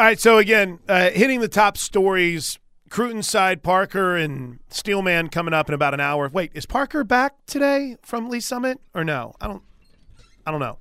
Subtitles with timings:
[0.00, 2.58] All right, so again, uh, hitting the top stories.
[2.88, 6.26] Cruton side, Parker and Steelman coming up in about an hour.
[6.32, 9.34] Wait, is Parker back today from Lee Summit or no?
[9.42, 9.62] I don't.
[10.46, 10.78] I don't know.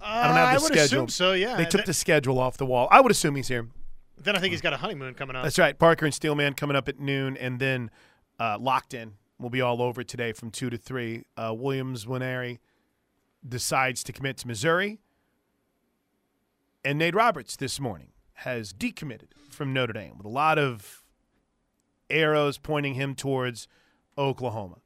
[0.00, 0.84] I don't have the Uh, I would schedule.
[0.84, 1.32] assume so.
[1.34, 1.54] Yeah.
[1.56, 2.88] They took th- the schedule off the wall.
[2.90, 3.68] I would assume he's here.
[4.18, 5.44] Then I think he's got a honeymoon coming up.
[5.44, 5.78] That's right.
[5.78, 7.92] Parker and Steelman coming up at noon, and then
[8.40, 9.12] uh, locked in.
[9.38, 11.26] We'll be all over today from two to three.
[11.36, 12.58] Uh, Williams Nwaneri
[13.48, 14.98] decides to commit to Missouri,
[16.84, 21.04] and Nate Roberts this morning has decommitted from Notre Dame with a lot of
[22.08, 23.68] arrows pointing him towards
[24.16, 24.78] Oklahoma.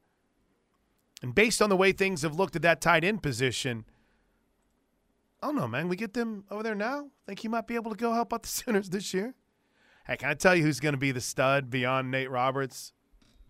[1.21, 3.85] And based on the way things have looked at that tight end position,
[5.41, 5.87] I don't know, man.
[5.87, 7.09] We get them over there now.
[7.25, 9.33] Think he might be able to go help out the Sooners this year?
[10.05, 12.93] Hey, can I tell you who's going to be the stud beyond Nate Roberts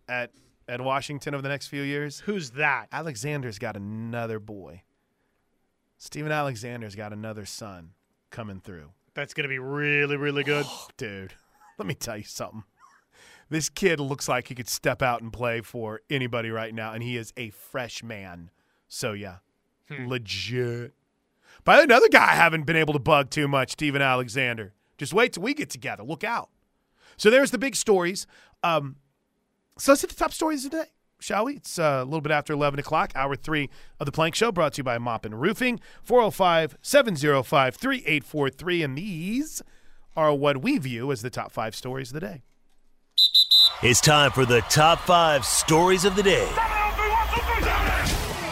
[0.07, 0.31] at
[0.67, 2.21] at Washington over the next few years?
[2.21, 2.87] Who's that?
[2.91, 4.83] Alexander's got another boy.
[5.97, 7.91] Steven Alexander's got another son
[8.35, 8.91] coming through.
[9.13, 10.65] That's going to be really, really good.
[10.97, 11.33] Dude,
[11.79, 12.65] let me tell you something.
[13.49, 17.01] This kid looks like he could step out and play for anybody right now, and
[17.01, 18.49] he is a fresh man.
[18.89, 19.37] So, yeah,
[19.89, 20.93] legit.
[21.63, 24.73] By another guy I haven't been able to bug too much, Steven Alexander.
[24.97, 26.03] Just wait till we get together.
[26.03, 26.49] Look out.
[27.15, 28.27] So, there's the big stories.
[28.63, 28.97] Um,
[29.77, 31.55] so, let's hit the top stories of the day, shall we?
[31.55, 34.73] It's uh, a little bit after 11 o'clock, hour three of the Plank Show, brought
[34.73, 38.83] to you by Mop and Roofing, 405 705 3843.
[38.83, 39.61] And these
[40.15, 42.41] are what we view as the top five stories of the day.
[43.81, 46.49] It's time for the top five stories of the day.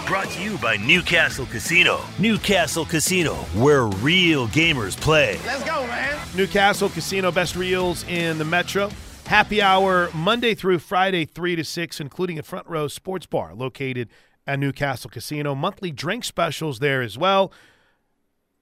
[0.06, 2.02] Brought to you by Newcastle Casino.
[2.19, 5.39] Newcastle Casino, where real gamers play.
[5.45, 6.19] Let's go, man.
[6.36, 8.89] Newcastle Casino Best Reels in the Metro.
[9.34, 14.09] Happy hour Monday through Friday, 3 to 6, including a front row sports bar located
[14.45, 15.56] at Newcastle Casino.
[15.56, 17.52] Monthly drink specials there as well.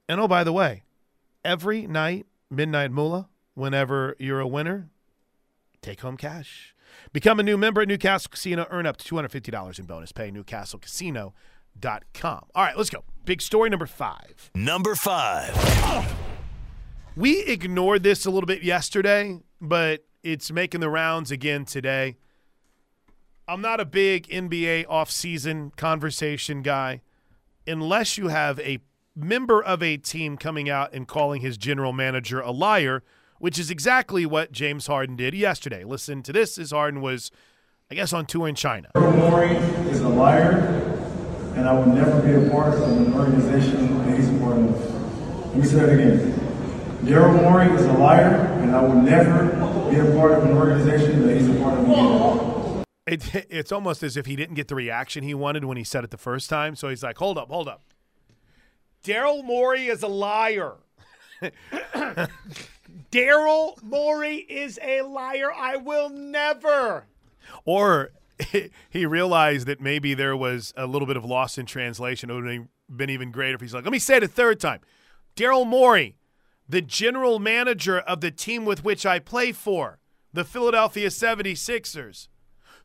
[0.07, 0.83] And oh, by the way,
[1.43, 4.87] every night, Midnight Moolah, whenever you're a winner,
[5.81, 6.73] take home cash.
[7.11, 8.65] Become a new member at Newcastle Casino.
[8.69, 10.31] Earn up to $250 in bonus pay.
[10.31, 12.45] NewcastleCasino.com.
[12.55, 13.03] All right, let's go.
[13.25, 14.49] Big story number five.
[14.55, 16.15] Number five.
[17.17, 22.17] We ignored this a little bit yesterday, but it's making the rounds again today.
[23.47, 27.01] I'm not a big NBA offseason conversation guy
[27.67, 28.79] unless you have a
[29.15, 33.03] member of a team coming out and calling his general manager a liar,
[33.39, 35.83] which is exactly what James Harden did yesterday.
[35.83, 37.31] Listen to this as Harden was,
[37.89, 38.89] I guess, on tour in China.
[38.95, 39.55] Morey
[39.89, 40.51] is a liar,
[41.55, 45.47] and I will never be a part of an organization that he's a part of.
[45.47, 46.37] Let me say that again.
[47.03, 49.45] Daryl Morey is a liar, and I will never
[49.89, 52.83] be a part of an organization that he's a part of again.
[53.07, 56.03] It, it's almost as if he didn't get the reaction he wanted when he said
[56.03, 56.75] it the first time.
[56.75, 57.81] So he's like, hold up, hold up.
[59.03, 60.75] Daryl Morey is a liar.
[63.11, 65.51] Daryl Morey is a liar.
[65.51, 67.05] I will never.
[67.65, 68.11] Or
[68.89, 72.29] he realized that maybe there was a little bit of loss in translation.
[72.29, 74.59] It would have been even greater if he's like, let me say it a third
[74.59, 74.81] time.
[75.35, 76.15] Daryl Morey,
[76.71, 79.99] the general manager of the team with which I play for,
[80.31, 82.29] the Philadelphia 76ers,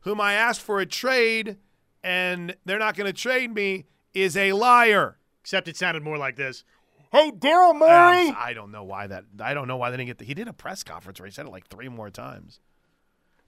[0.01, 1.55] whom I asked for a trade
[2.03, 5.17] and they're not going to trade me, is a liar.
[5.41, 6.65] Except it sounded more like this.
[7.13, 8.35] Hey, Daryl Um, Morey.
[8.37, 9.23] I don't know why that.
[9.39, 10.17] I don't know why they didn't get.
[10.17, 12.59] The, he did a press conference where he said it like three more times.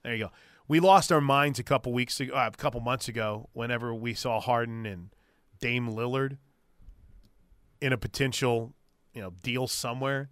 [0.02, 0.30] There you go.
[0.68, 4.14] We lost our minds a couple weeks ago, uh, a couple months ago, whenever we
[4.14, 5.10] saw Harden and
[5.60, 6.38] Dame Lillard
[7.82, 8.72] in a potential,
[9.14, 10.30] you know, deal somewhere.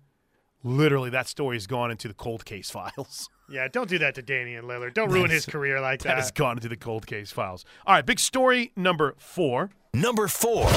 [0.65, 3.29] Literally, that story's gone into the cold case files.
[3.49, 4.95] Yeah, don't do that to Damian Lillard.
[4.95, 7.65] Don't ruin his career like that has gone into the cold case files.
[7.87, 9.71] All right, big story number four.
[9.95, 10.69] Number four.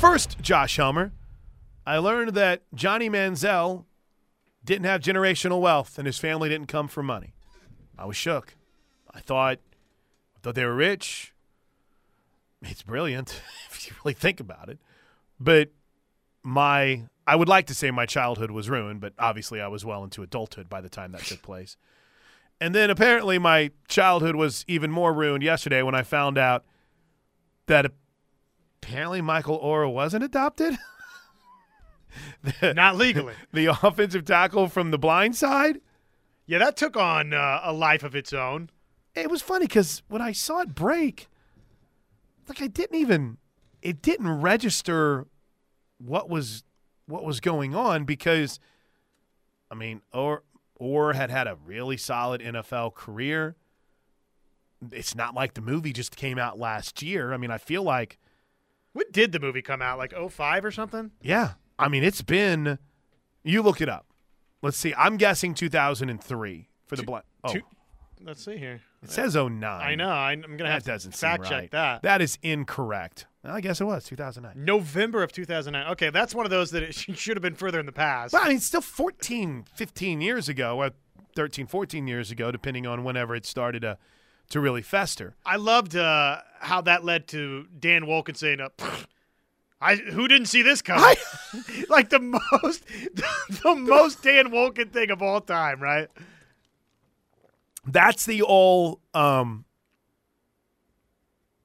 [0.00, 1.12] First, Josh Helmer,
[1.86, 3.84] I learned that Johnny Manziel
[4.64, 7.32] didn't have generational wealth and his family didn't come from money.
[7.96, 8.56] I was shook.
[9.14, 9.58] I thought,
[10.36, 11.32] I thought they were rich.
[12.62, 13.40] It's brilliant
[13.70, 14.78] if you really think about it.
[15.38, 15.70] But
[16.42, 20.04] my, I would like to say my childhood was ruined, but obviously I was well
[20.04, 21.76] into adulthood by the time that took place.
[22.60, 26.64] And then apparently my childhood was even more ruined yesterday when I found out
[27.66, 27.90] that
[28.80, 30.78] apparently Michael Oher wasn't adopted.
[32.62, 33.34] Not legally.
[33.52, 35.80] the offensive tackle from the blind side.
[36.46, 38.70] Yeah, that took on uh, a life of its own.
[39.14, 41.28] It was funny because when I saw it break,
[42.48, 43.38] like I didn't even
[43.82, 45.26] it didn't register
[45.98, 46.62] what was
[47.06, 48.58] what was going on because
[49.70, 50.42] I mean, or
[50.76, 53.56] or had had a really solid NFL career.
[54.92, 57.32] It's not like the movie just came out last year.
[57.32, 58.18] I mean, I feel like
[58.92, 59.96] When did the movie come out?
[59.98, 61.10] Like 05 or something?
[61.22, 61.52] Yeah.
[61.78, 62.78] I mean, it's been,
[63.42, 64.06] you look it up.
[64.62, 64.94] let's see.
[64.96, 67.24] I'm guessing 2003 for the blind.
[67.44, 67.62] Oh, two-
[68.22, 68.80] Let's see here.
[69.02, 69.62] it says 09.
[69.64, 70.08] I know.
[70.08, 71.70] I'm gonna have to doesn't fact seem check right.
[71.72, 72.02] that.
[72.02, 73.26] That is incorrect.
[73.48, 74.64] I guess it was 2009.
[74.64, 75.92] November of 2009.
[75.92, 78.32] Okay, that's one of those that it should have been further in the past.
[78.32, 80.90] But I mean, still 14, 15 years ago, or
[81.34, 83.98] 13, 14 years ago, depending on whenever it started to,
[84.50, 85.36] to really fester.
[85.44, 88.68] I loved uh, how that led to Dan Wolken saying, uh,
[89.80, 91.16] "I who didn't see this coming?"
[91.88, 92.84] like the most,
[93.62, 96.08] the most Dan Wolken thing of all time, right?
[97.86, 99.64] That's the all um,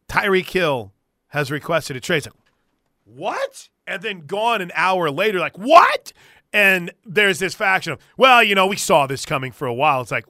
[0.08, 0.92] Tyreek Hill
[1.32, 2.18] has requested a trade.
[2.18, 2.36] It's like,
[3.06, 3.70] what?
[3.88, 6.14] And then gone an hour later, like, what?
[6.54, 10.02] And there's this faction of, well, you know, we saw this coming for a while.
[10.02, 10.26] It's like,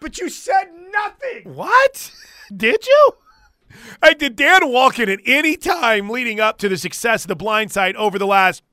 [0.00, 1.54] But you said nothing.
[1.54, 2.12] What?
[2.56, 3.10] Did you?
[4.02, 7.70] Hey, did Dan Wolken at any time leading up to the success of the blind
[7.70, 8.64] side over the last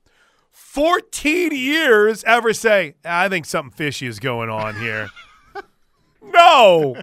[0.50, 5.10] 14 years ever say, I think something fishy is going on here?
[6.22, 6.96] no.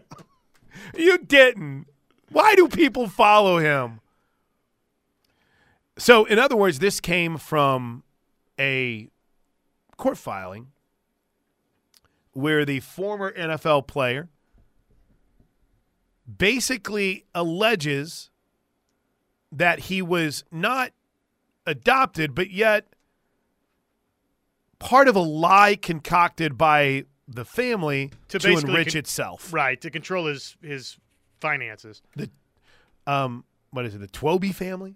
[0.98, 1.86] You didn't.
[2.30, 4.01] Why do people follow him?
[5.98, 8.04] So, in other words, this came from
[8.60, 9.10] a
[9.98, 10.68] court filing
[12.34, 14.30] where the former NFL player
[16.38, 18.30] basically alleges
[19.52, 20.92] that he was not
[21.66, 22.88] adopted, but yet
[24.80, 29.54] part of a lie concocted by the family To to, enrich con- itself.
[29.54, 30.98] Right to control his his
[31.40, 32.02] finances.
[33.08, 34.00] Um, what is it?
[34.00, 34.96] The Twoby family,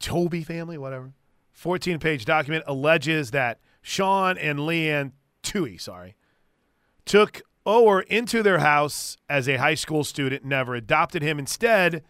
[0.00, 1.12] Toby family, whatever.
[1.52, 5.12] Fourteen-page document alleges that Sean and Leanne
[5.42, 6.16] Tui, sorry,
[7.04, 11.38] took Oher into their house as a high school student, never adopted him.
[11.38, 12.02] Instead,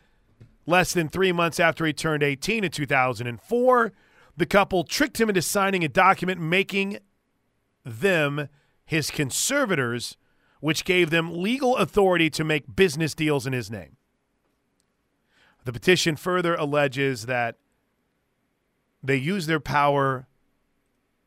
[0.66, 3.92] less than three months after he turned 18 in 2004,
[4.36, 6.98] the couple tricked him into signing a document making
[7.84, 8.48] them
[8.84, 10.16] his conservators,
[10.60, 13.96] which gave them legal authority to make business deals in his name.
[15.64, 17.56] The petition further alleges that
[19.02, 20.26] they used their power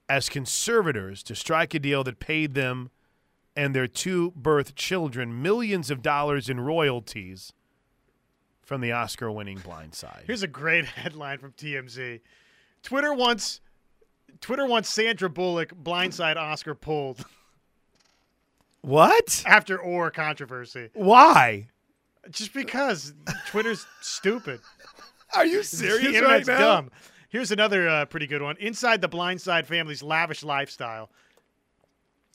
[0.10, 2.92] as conservators to strike a deal that paid them
[3.56, 7.54] and their two birth children millions of dollars in royalties
[8.62, 10.24] from the Oscar winning Blind Side.
[10.25, 12.22] Here's a great headline from TMZ.
[12.81, 13.62] Twitter wants
[14.42, 17.25] Twitter wants Sandra Bullock blindside Oscar pulled
[18.81, 19.44] what?
[19.46, 20.90] after Oher controversy.
[20.94, 21.70] Why?
[22.30, 23.14] Just because
[23.48, 24.60] Twitter's stupid.
[25.36, 26.58] Are you The serious right now?
[26.58, 26.92] dumb.
[27.34, 28.58] Here's another uh, pretty good one.
[28.60, 31.10] Inside the Blindside family's lavish lifestyle,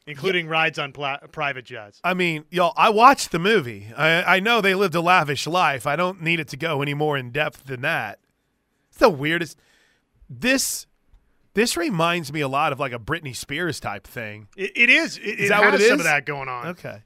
[0.08, 2.00] including rides on pla- private jets.
[2.02, 3.86] I mean, y'all, I watched the movie.
[3.96, 5.86] I, I know they lived a lavish life.
[5.86, 8.18] I don't need it to go any more in depth than that.
[8.88, 9.56] It's the weirdest.
[10.28, 10.88] This
[11.54, 14.48] this reminds me a lot of like a Britney Spears type thing.
[14.56, 15.16] It, it is.
[15.18, 16.00] It, Is it that what it some is?
[16.00, 16.66] of that going on.
[16.70, 17.04] Okay.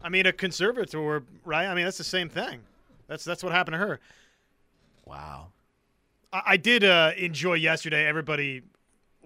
[0.00, 1.66] I mean, a conservator, right?
[1.66, 2.60] I mean, that's the same thing.
[3.08, 3.98] That's that's what happened to her.
[5.04, 5.48] Wow.
[6.34, 8.04] I, I did uh, enjoy yesterday.
[8.06, 8.62] Everybody.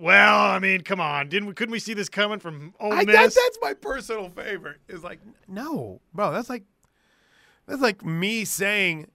[0.00, 1.54] Well, I mean, come on, didn't we?
[1.54, 3.00] Couldn't we see this coming from Ole Miss?
[3.00, 4.78] I, that, that's my personal favorite.
[4.88, 5.18] Is like,
[5.48, 6.30] no, bro.
[6.30, 6.62] That's like,
[7.66, 9.08] that's like me saying,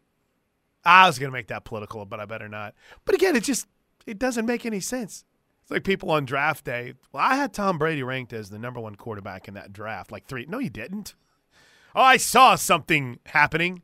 [0.83, 2.73] I was gonna make that political, but I better not.
[3.05, 3.67] But again, it just
[4.05, 5.23] it doesn't make any sense.
[5.61, 6.95] It's like people on draft day.
[7.13, 10.11] Well, I had Tom Brady ranked as the number one quarterback in that draft.
[10.11, 10.45] Like three.
[10.45, 11.15] No, you didn't.
[11.95, 13.83] Oh, I saw something happening.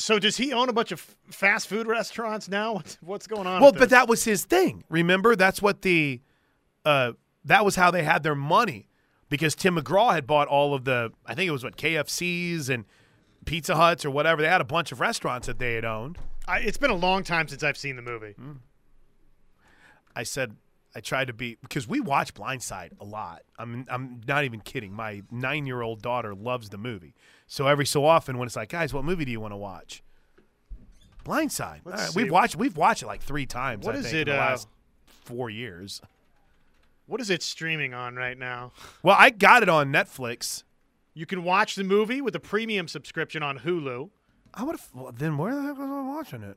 [0.00, 2.74] So does he own a bunch of f- fast food restaurants now?
[2.76, 3.60] What's, what's going on?
[3.60, 3.90] Well, but this?
[3.90, 4.84] that was his thing.
[4.88, 6.20] Remember, that's what the,
[6.84, 7.12] uh,
[7.44, 8.88] that was how they had their money,
[9.28, 12.84] because Tim McGraw had bought all of the, I think it was what KFCs and
[13.44, 14.42] Pizza Huts or whatever.
[14.42, 16.18] They had a bunch of restaurants that they had owned.
[16.48, 18.32] I, it's been a long time since I've seen the movie.
[18.32, 18.52] Hmm.
[20.16, 20.56] I said
[20.94, 23.42] I tried to be because we watch Blindside a lot.
[23.58, 24.92] I'm I'm not even kidding.
[24.92, 27.14] My nine year old daughter loves the movie.
[27.46, 30.02] So every so often when it's like, guys, what movie do you want to watch?
[31.24, 31.80] Blindside.
[31.86, 33.86] All right, we've watched we've watched it like three times.
[33.86, 34.68] What I is think, it, in the uh, last
[35.04, 36.00] four years.
[37.06, 38.72] What is it streaming on right now?
[39.02, 40.62] Well, I got it on Netflix.
[41.12, 44.10] You can watch the movie with a premium subscription on Hulu.
[44.54, 44.88] I would have.
[44.94, 46.56] Well, then where the heck was I watching it?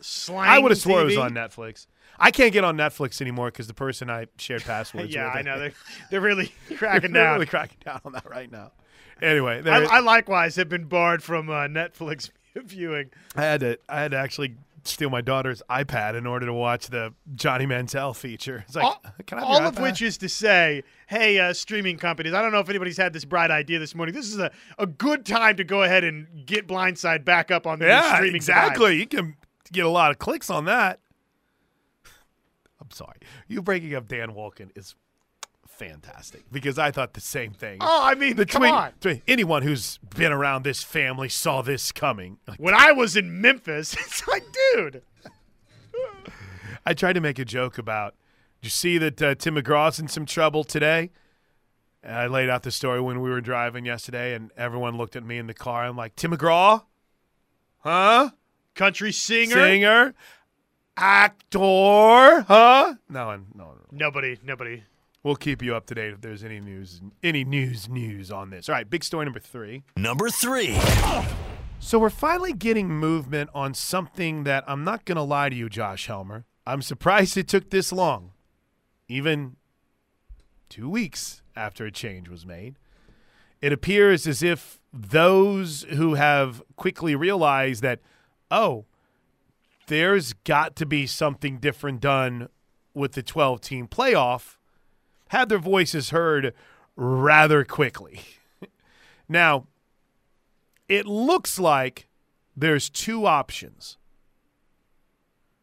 [0.00, 1.22] Slang I would have swore it was TV.
[1.22, 1.86] on Netflix.
[2.18, 5.36] I can't get on Netflix anymore because the person I shared passwords Yeah, with.
[5.36, 5.72] I know they're
[6.10, 7.34] they're really cracking They're down.
[7.34, 8.72] really cracking down on that right now.
[9.20, 13.10] Anyway, I, I likewise have been barred from uh, Netflix viewing.
[13.36, 16.88] I had to I had to actually steal my daughter's iPad in order to watch
[16.88, 18.64] the Johnny Manziel feature.
[18.66, 21.98] It's like, all can I have all of which is to say, hey, uh, streaming
[21.98, 24.14] companies, I don't know if anybody's had this bright idea this morning.
[24.14, 27.78] This is a, a good time to go ahead and get Blindside back up on
[27.78, 28.98] the yeah, streaming exactly.
[28.98, 29.36] You can
[29.72, 31.00] get a lot of clicks on that.
[32.80, 34.96] I'm sorry, you breaking up Dan Wolken is
[35.88, 37.78] fantastic because I thought the same thing.
[37.80, 38.92] Oh, I mean, on.
[39.00, 42.38] tweet- anyone who's been around this family saw this coming.
[42.46, 45.02] Like, When I was in Memphis, it's like, dude.
[46.86, 48.14] I tried to make a joke about.
[48.60, 51.10] Did you see that uh, Tim McGraw's in some trouble today?
[52.02, 55.24] And I laid out the story when we were driving yesterday, and everyone looked at
[55.24, 55.84] me in the car.
[55.84, 56.82] I'm like, Tim McGraw,
[57.78, 58.30] huh?
[58.74, 59.54] Country singer.
[59.54, 60.14] Singer,
[60.96, 61.58] actor,
[62.48, 62.94] huh?
[63.08, 63.76] No, no, no.
[63.92, 64.82] Nobody, nobody.
[65.22, 68.68] We'll keep you up to date if there's any news, any news, news on this.
[68.68, 69.84] All right, big story number three.
[69.96, 70.76] Number three.
[71.78, 75.68] So we're finally getting movement on something that I'm not going to lie to you,
[75.68, 76.44] Josh Helmer.
[76.66, 78.30] I'm surprised it took this long,
[79.08, 79.56] even
[80.68, 82.76] two weeks after a change was made.
[83.60, 88.00] It appears as if those who have quickly realized that,
[88.50, 88.86] oh,
[89.86, 92.48] there's got to be something different done
[92.94, 94.56] with the 12 team playoff,
[95.32, 96.52] had their voices heard
[96.94, 98.20] rather quickly.
[99.30, 99.66] now,
[100.90, 102.06] it looks like
[102.54, 103.96] there's two options.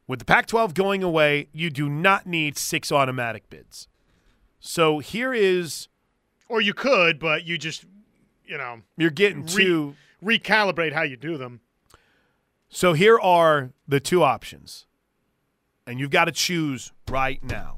[0.08, 3.88] With the Pac 12 going away, you do not need six automatic bids.
[4.60, 5.88] So here is
[6.48, 7.86] Or you could, but you just,
[8.44, 9.96] you know, you're getting Re- two.
[10.24, 11.62] recalibrate how you do them.
[12.70, 14.88] So here are the two options.
[15.86, 17.78] And you've got to choose right now.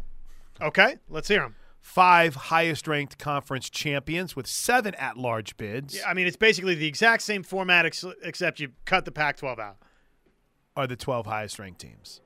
[0.61, 1.55] Okay, let's hear them.
[1.81, 6.75] Five highest ranked conference champions with seven at large bids Yeah, I mean, it's basically
[6.75, 9.77] the exact same format, ex- except you cut the Pac-12 out.
[10.77, 12.21] are the 12 highest ranked teams.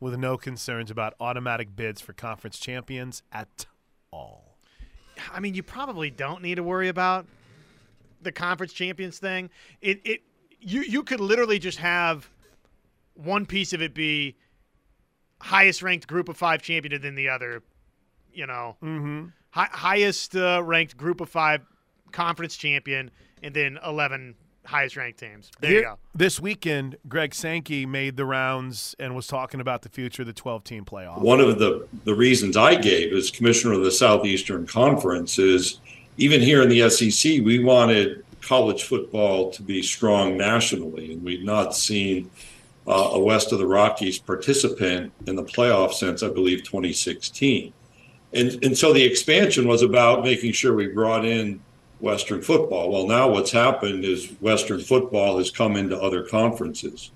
[0.00, 3.66] With no concerns about automatic bids for conference champions at
[4.12, 4.58] all.
[5.32, 7.26] I mean, you probably don't need to worry about
[8.22, 9.50] the conference champions thing.
[9.80, 10.22] It it
[10.60, 12.28] you you could literally just have
[13.14, 14.36] one piece of it be
[15.40, 17.62] highest ranked group of five champion, and then the other,
[18.34, 19.26] you know, Mm-hmm.
[19.50, 21.62] hi- highest uh, ranked group of five
[22.12, 23.10] conference champion,
[23.42, 24.34] and then eleven
[24.66, 25.50] highest ranked teams.
[25.60, 25.98] There you go.
[26.14, 30.32] This weekend, Greg Sankey made the rounds and was talking about the future of the
[30.32, 31.20] 12 team playoff.
[31.20, 35.80] One of the, the reasons I gave as commissioner of the Southeastern Conference is
[36.16, 41.44] even here in the SEC, we wanted college football to be strong nationally, and we've
[41.44, 42.30] not seen
[42.86, 47.70] uh, a west of the Rockies participant in the playoff since I believe 2016.
[48.34, 51.60] And and so the expansion was about making sure we brought in
[52.00, 52.90] Western football.
[52.90, 57.12] Well, now what's happened is Western football has come into other conferences.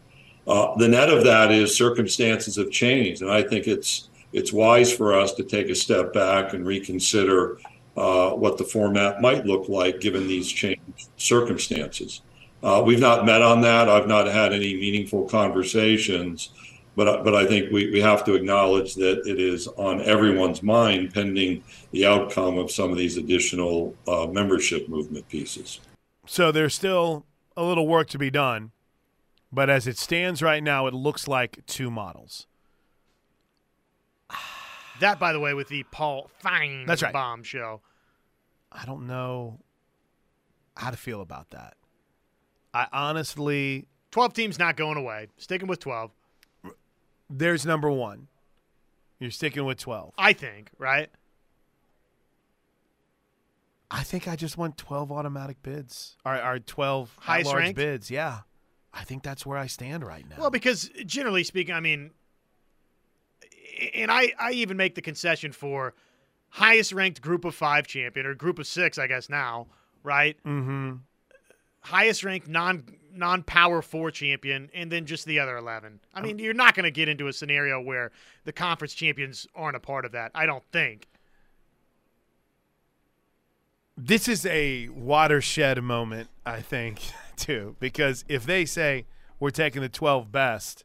[0.47, 4.93] Uh, the net of that is circumstances have changed, and I think it's it's wise
[4.93, 7.59] for us to take a step back and reconsider
[7.97, 12.23] uh, what the format might look like given these changed circumstances.
[12.63, 13.89] Uh, we've not met on that.
[13.89, 16.51] I've not had any meaningful conversations,
[16.99, 21.15] but but I think we, we have to acknowledge that it is on everyone's mind
[21.15, 21.63] pending
[21.93, 25.79] the outcome of some of these additional uh, membership movement pieces.
[26.27, 27.25] So there's still
[27.57, 28.73] a little work to be done,
[29.53, 32.47] but as it stands right now, it looks like two models.
[35.01, 37.13] That, by the way, with the Paul Finebaum That's right.
[37.13, 37.83] bomb show.
[38.73, 39.61] I don't know
[40.77, 41.77] how to feel about that.
[42.75, 45.29] I honestly, 12 teams not going away.
[45.37, 46.11] Sticking with 12,
[47.31, 48.29] there's number one.
[49.19, 50.15] You're sticking with 12.
[50.17, 51.09] I think, right?
[53.91, 56.17] I think I just want 12 automatic bids.
[56.25, 57.77] Or, or 12 Highest large ranked?
[57.77, 58.11] bids.
[58.11, 58.41] Yeah.
[58.93, 60.37] I think that's where I stand right now.
[60.39, 62.11] Well, because generally speaking, I mean,
[63.95, 65.95] and I, I even make the concession for
[66.51, 69.67] highest ranked group of five champion or group of six, I guess now,
[70.03, 70.37] right?
[70.45, 70.97] mm-hmm.
[71.89, 76.01] Highest ranked non non power four champion, and then just the other eleven.
[76.13, 78.13] I um, mean, you're not going to get into a scenario where
[78.45, 80.31] the conference champions aren't a part of that.
[80.35, 81.09] I don't think.
[83.97, 87.01] This is a watershed moment, I think,
[87.37, 89.07] too, because if they say
[89.41, 90.85] we're taking the 12 best,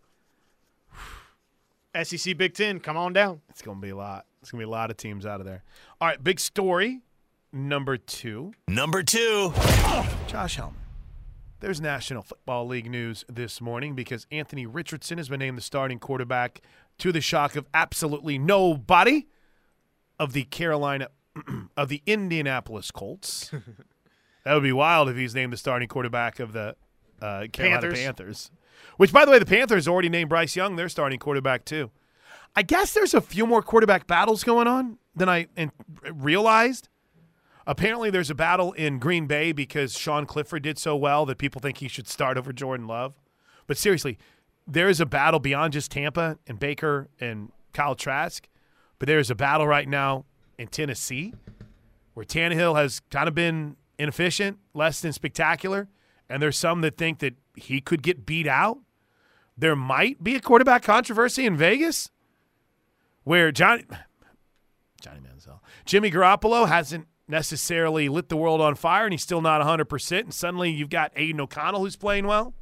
[2.03, 3.41] SEC Big Ten, come on down.
[3.49, 4.25] it's going to be a lot.
[4.41, 5.63] It's going to be a lot of teams out of there.
[5.99, 7.01] All right, big story
[7.51, 8.53] number two.
[8.67, 9.53] Number two.
[10.27, 10.82] Josh Helmer.
[11.63, 15.97] There's National Football League news this morning because Anthony Richardson has been named the starting
[15.97, 16.59] quarterback
[16.97, 19.27] to the shock of absolutely nobody
[20.19, 21.07] of the Carolina
[21.77, 23.49] of the Indianapolis Colts.
[24.43, 26.75] that would be wild if he's named the starting quarterback of the
[27.21, 27.99] uh, Carolina Panthers.
[28.03, 28.51] Panthers.
[28.97, 31.91] Which, by the way, the Panthers already named Bryce Young their starting quarterback too.
[32.57, 35.47] I guess there's a few more quarterback battles going on than I
[36.11, 36.89] realized.
[37.65, 41.61] Apparently, there's a battle in Green Bay because Sean Clifford did so well that people
[41.61, 43.19] think he should start over Jordan Love.
[43.67, 44.17] But seriously,
[44.67, 48.47] there is a battle beyond just Tampa and Baker and Kyle Trask.
[48.99, 50.25] But there is a battle right now
[50.57, 51.33] in Tennessee,
[52.13, 55.87] where Tannehill has kind of been inefficient, less than spectacular,
[56.29, 58.79] and there's some that think that he could get beat out.
[59.57, 62.09] There might be a quarterback controversy in Vegas
[63.23, 63.83] where Johnny
[65.01, 69.59] Johnny Manziel, Jimmy Garoppolo hasn't necessarily lit the world on fire and he's still not
[69.59, 70.19] 100%.
[70.19, 72.53] And suddenly you've got Aidan O'Connell who's playing well.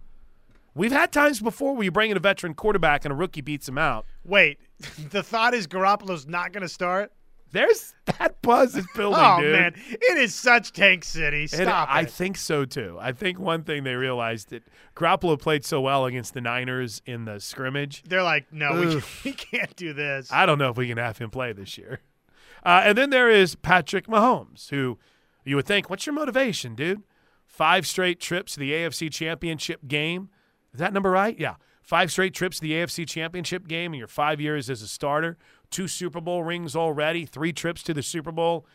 [0.73, 3.67] We've had times before where you bring in a veteran quarterback and a rookie beats
[3.67, 4.05] him out.
[4.23, 4.59] Wait,
[5.11, 7.11] the thought is Garoppolo's not going to start?
[7.51, 9.51] There's that buzz is building, oh, dude.
[9.51, 9.73] man.
[9.75, 11.47] It is such Tank City.
[11.47, 12.09] Stop I it.
[12.09, 12.97] think so too.
[13.01, 14.63] I think one thing they realized that
[14.95, 18.03] Garoppolo played so well against the Niners in the scrimmage.
[18.03, 20.31] They're like, no, we, we can't do this.
[20.31, 21.99] I don't know if we can have him play this year.
[22.63, 24.99] Uh, and then there is Patrick Mahomes, who
[25.43, 27.03] you would think, what's your motivation, dude?
[27.47, 30.29] Five straight trips to the AFC Championship game.
[30.73, 31.37] Is that number right?
[31.37, 31.55] Yeah.
[31.81, 35.37] Five straight trips to the AFC Championship game in your five years as a starter.
[35.69, 37.25] Two Super Bowl rings already.
[37.25, 38.65] Three trips to the Super Bowl.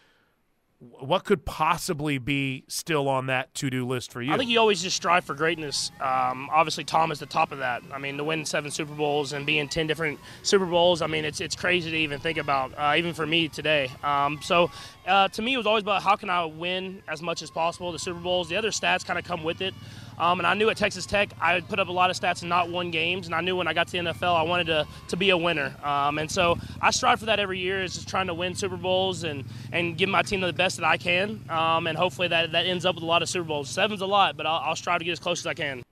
[0.79, 4.35] What could possibly be still on that to-do list for you?
[4.35, 5.91] I think you always just strive for greatness.
[6.03, 7.83] Um, obviously, Tom is the top of that.
[7.91, 11.07] I mean, to win seven Super Bowls and be in ten different Super Bowls, I
[11.07, 13.91] mean, it's it's crazy to even think about, uh, even for me today.
[14.05, 14.71] Um, so,
[15.07, 17.91] uh, to me, it was always about how can I win as much as possible.
[17.91, 19.73] The Super Bowls, the other stats kind of come with it.
[20.19, 22.41] Um, and I knew at Texas Tech, I would put up a lot of stats
[22.43, 23.27] and not won games.
[23.27, 25.37] And I knew when I got to the NFL, I wanted to, to be a
[25.37, 25.75] winner.
[25.83, 28.77] Um, and so I strive for that every year, is just trying to win Super
[28.77, 31.45] Bowls and, and give my team the best that I can.
[31.49, 33.69] Um, and hopefully that, that ends up with a lot of Super Bowls.
[33.69, 35.83] Seven's a lot, but I'll, I'll strive to get as close as I can.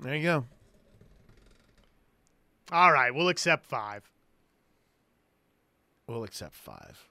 [0.00, 0.44] there you go.
[2.72, 4.02] All right, we'll accept five.
[6.08, 7.05] We'll accept five.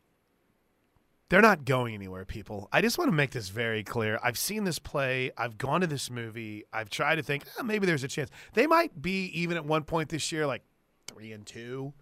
[1.30, 2.70] They're not going anywhere, people.
[2.72, 4.20] I just want to make this very clear.
[4.24, 5.32] I've seen this play.
[5.38, 6.66] I've gone to this movie.
[6.72, 8.30] I've tried to think "Ah, maybe there's a chance.
[8.54, 10.62] They might be even at one point this year, like
[11.08, 11.94] three and two.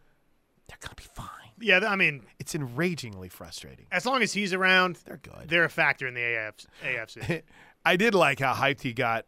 [0.67, 1.27] They're gonna be fine.
[1.59, 3.85] Yeah, I mean, It's enragingly frustrating.
[3.91, 5.47] as long as he's around, They're good.
[5.47, 7.43] they're a factor in the AF- AFC.
[7.85, 9.25] I did like how hyped he got.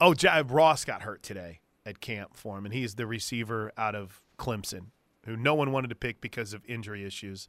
[0.00, 3.94] Oh, Ja- Ross got hurt today at camp for him, and he's the receiver out
[3.96, 4.86] of Clemson,
[5.24, 7.48] who no one wanted to pick because of injury issues.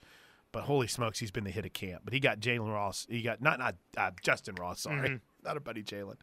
[0.54, 2.04] But holy smokes, he's been the hit of camp.
[2.06, 3.06] But he got Jalen Ross.
[3.10, 4.82] He got not not uh, Justyn Ross.
[4.82, 6.16] Sorry, not a buddy Jalen.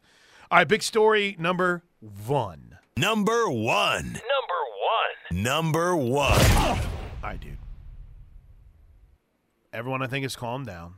[0.49, 2.77] All right, big story number one.
[2.97, 4.05] Number one.
[4.05, 4.61] Number
[5.29, 5.43] one.
[5.43, 6.41] Number one.
[6.41, 6.79] All
[7.21, 7.57] right, dude.
[9.73, 10.95] Everyone, I think, has calmed down.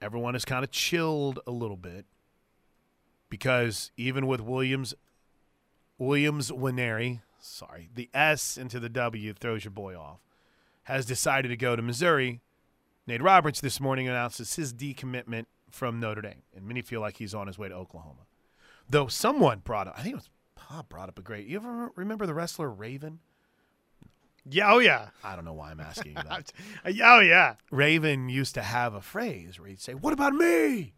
[0.00, 2.06] Everyone has kind of chilled a little bit
[3.28, 4.94] because even with Williams,
[5.98, 10.20] Williams Nwaneri, sorry, the S into the W throws your boy off,
[10.90, 12.40] has decided to go to Missouri.
[13.06, 17.34] Nate Roberts this morning announces his decommitment from Notre Dame, and many feel like he's
[17.34, 18.26] on his way to Oklahoma.
[18.88, 20.30] Though someone brought up, I think it was
[20.68, 21.46] Bob brought up a great.
[21.46, 23.20] You ever remember the wrestler Raven?
[24.48, 26.52] yeah, oh yeah, I don't know why I'm asking that.
[26.84, 27.54] Uh, oh yeah.
[27.70, 30.94] Raven used to have a phrase where he'd say, What about me?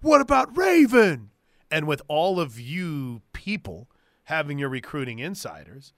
[0.00, 1.30] What about Raven?
[1.70, 3.88] And with all of you people
[4.24, 5.92] having your recruiting insiders,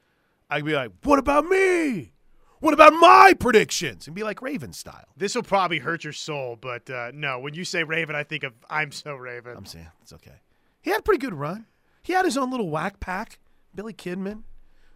[0.51, 2.13] I'd be like, What about me?
[2.61, 4.07] What about my predictions?
[4.07, 5.07] And be like Raven style.
[5.17, 7.39] This will probably hurt your soul, but uh, no.
[7.39, 9.57] When you say Raven, I think of I'm so Raven.
[9.57, 10.41] I'm saying it's okay.
[10.81, 11.67] He had a pretty good run.
[12.03, 13.39] He had his own little whack pack.
[13.75, 14.43] Billy Kidman.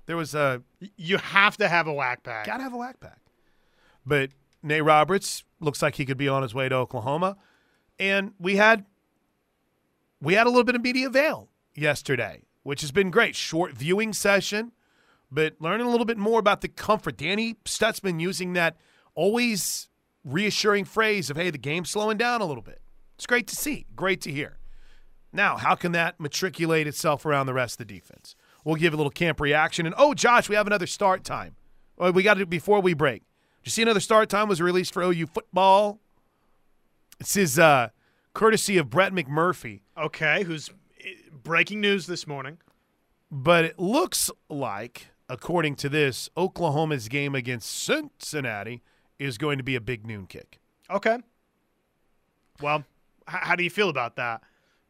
[0.07, 0.63] There was a
[0.97, 2.47] you have to have a whack pack.
[2.47, 3.19] Gotta have a whack pack.
[4.05, 4.31] But
[4.63, 7.37] Nate Roberts looks like he could be on his way to Oklahoma.
[7.99, 8.85] And we had
[10.21, 13.37] we had a little bit of media veil yesterday, which has been great.
[13.37, 14.73] Short viewing session,
[15.33, 17.17] but learning a little bit more about the comfort.
[17.17, 18.77] Danny Stutsman using that
[19.15, 19.89] always
[20.25, 22.81] reassuring phrase of, hey, the game's slowing down a little bit.
[23.17, 23.87] It's great to see.
[23.97, 24.59] Great to hear.
[25.33, 28.37] Now, how can that matriculate itself around the rest of the defense?
[28.65, 29.87] We'll give a little camp reaction.
[29.87, 31.57] And oh, Josh, we have another start time.
[31.97, 33.23] Well, we got it before we break.
[33.63, 35.99] Did you see another start time was released for OU football?
[37.19, 37.89] This is uh,
[38.35, 41.11] courtesy of Brett McMurphy, Okay, who's eh,
[41.43, 42.59] breaking news this morning?
[43.31, 48.83] but it looks like, according to this, Oklahoma's game against Cincinnati
[49.19, 50.59] is going to be a big noon kick.
[50.91, 51.19] Okay.
[52.61, 52.85] Well, h-
[53.41, 54.43] how do you feel about that?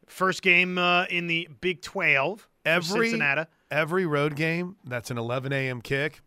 [0.07, 2.40] First game uh, in the Big 12.
[2.40, 3.49] for Every Cincinnati.
[3.71, 5.81] every road game that's an 11 a.m.
[5.81, 6.21] kick.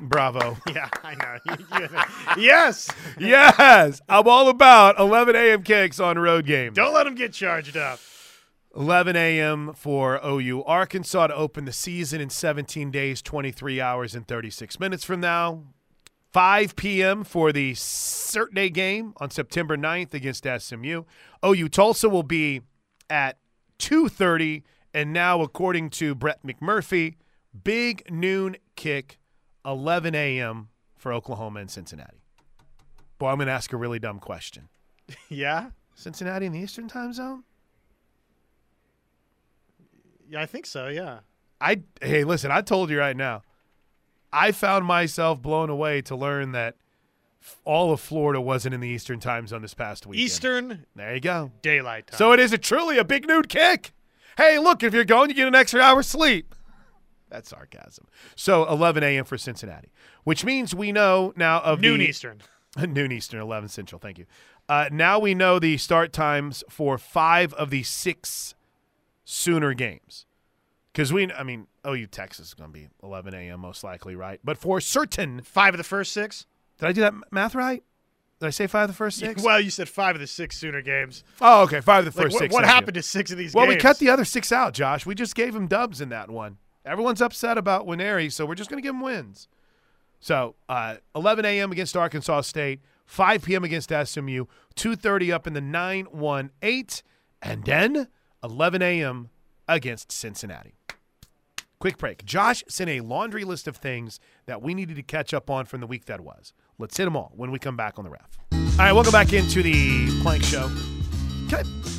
[0.00, 0.56] Bravo.
[0.72, 2.04] Yeah, I know.
[2.40, 2.88] Yes.
[3.18, 5.62] yes, I'm all about 11 a.m.
[5.62, 6.76] kicks on road games.
[6.76, 7.98] Don't let them get charged up.
[8.78, 9.72] 11 a.m.
[9.74, 15.02] for OU Arkansas to open the season in 17 days, 23 hours, and 36 minutes
[15.02, 15.64] from now.
[16.32, 17.24] 5 p.m.
[17.24, 21.02] for the Saturday game on September 9th against SMU.
[21.44, 22.60] OU Tulsa will be
[23.10, 23.38] at
[23.80, 24.62] 2:30,
[24.94, 27.16] and now, according to Brett McMurphy,
[27.64, 29.18] big noon kick,
[29.66, 30.68] 11 a.m.
[30.96, 32.22] for Oklahoma and Cincinnati.
[33.18, 34.68] Boy, I'm going to ask a really dumb question.
[35.28, 37.42] Yeah, Cincinnati in the Eastern time zone?
[40.28, 40.88] Yeah, I think so.
[40.88, 41.20] Yeah.
[41.60, 43.42] I hey, listen, I told you right now.
[44.32, 46.76] I found myself blown away to learn that
[47.42, 50.18] f- all of Florida wasn't in the Eastern time zone this past week.
[50.20, 51.50] Eastern There you go.
[51.62, 52.18] daylight time.
[52.18, 53.92] So it is a truly a big nude kick.
[54.36, 56.54] Hey, look, if you're going, you get an extra hour sleep.
[57.30, 58.06] That's sarcasm.
[58.36, 59.24] So 11 a.m.
[59.24, 59.88] for Cincinnati,
[60.24, 62.40] which means we know now of noon the, Eastern.
[62.78, 63.98] noon Eastern, 11 Central.
[63.98, 64.26] Thank you.
[64.68, 68.54] Uh, now we know the start times for five of the six
[69.30, 70.24] Sooner games.
[70.90, 73.60] Because we, I mean, OU Texas is going to be 11 a.m.
[73.60, 74.40] most likely, right?
[74.42, 76.46] But for certain, Five of the first six.
[76.78, 77.82] did I do that math right?
[78.40, 79.42] Did I say five of the first six?
[79.44, 81.24] Well, you said five of the six Sooner games.
[81.42, 82.54] oh, okay, five of the first what, six.
[82.54, 82.68] what you.
[82.70, 83.76] happened to six of these Well, games?
[83.76, 85.04] we cut the other six out, Josh.
[85.04, 86.56] We just gave him dubs in that one.
[86.86, 89.46] Everyone's upset about Nwaneri, so we're just going to give him wins.
[90.20, 91.70] So, uh, 11 a.m.
[91.70, 93.62] against Arkansas State, 5 p.m.
[93.62, 97.02] against SMU, 2:30 up in the 9-1-8,
[97.42, 98.08] and then
[98.42, 99.30] 11 a.m.
[99.66, 100.74] against Cincinnati.
[101.80, 102.24] Quick break.
[102.24, 105.80] Josh sent a laundry list of things that we needed to catch up on from
[105.80, 106.52] the week that was.
[106.78, 108.38] Let's hit them all when we come back on the ref.
[108.52, 110.68] All right, welcome back into the Plank Show.
[111.48, 111.98] Can I,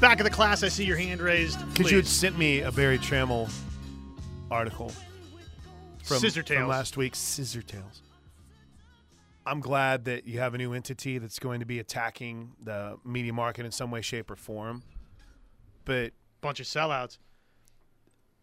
[0.00, 1.58] Back of the class, I see your hand raised.
[1.72, 3.50] Because you had sent me a Berry Tramel
[4.48, 4.92] article
[6.04, 7.16] from, Scissor from last week.
[7.16, 8.02] Scissor Tails.
[9.48, 13.32] I'm glad that you have a new entity that's going to be attacking the media
[13.32, 14.82] market in some way, shape, or form.
[15.84, 17.18] But Bunch of sellouts.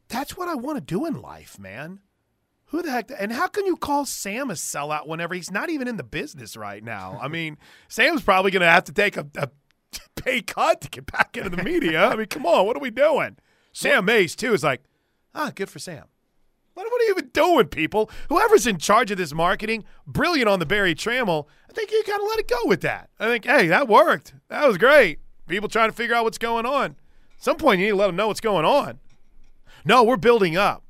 [0.09, 1.99] that's what I want to do in life, man.
[2.69, 3.11] Who the heck?
[3.17, 6.57] And how can you call Sam a sellout whenever he's not even in the business
[6.57, 7.19] right now?
[7.21, 9.49] I mean, Sam's probably going to have to take a, a
[10.15, 12.07] pay cut to get back into the media.
[12.07, 13.37] I mean, come on, what are we doing?
[13.71, 14.81] Sam Mays too is like,
[15.35, 16.05] ah, good for Sam.
[16.75, 18.11] What, what are you even doing, people?
[18.29, 21.47] Whoever's in charge of this marketing, brilliant on the Berry Tramel.
[21.69, 23.09] I think you got to let it go with that.
[23.17, 24.33] I think, hey, that worked.
[24.49, 25.19] That was great.
[25.47, 26.91] People trying to figure out what's going on.
[27.37, 28.99] At some point, you need to let them know what's going on.
[29.85, 30.83] No, we're building up.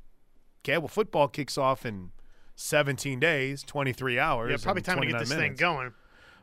[0.64, 2.10] Okay, well, football kicks off in
[2.56, 4.50] 17 days, 23 hours.
[4.50, 5.46] Yeah, probably time to get this minutes.
[5.46, 5.92] thing going.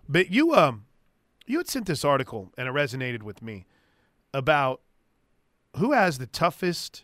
[0.08, 0.86] But you, um,
[1.45, 3.65] you had sent this article, and it resonated with me
[4.34, 4.79] about
[5.75, 7.03] who has the toughest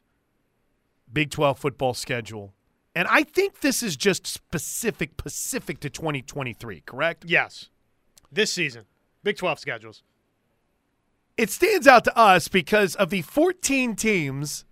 [1.12, 2.54] Big 12 football schedule.
[2.96, 7.26] And I think this is just specific, specific to 2023, correct?
[7.28, 7.70] Yes.
[8.32, 8.86] This season.
[9.24, 10.04] Big 12 schedules.
[11.38, 14.66] It stands out to us because of the 14 teams.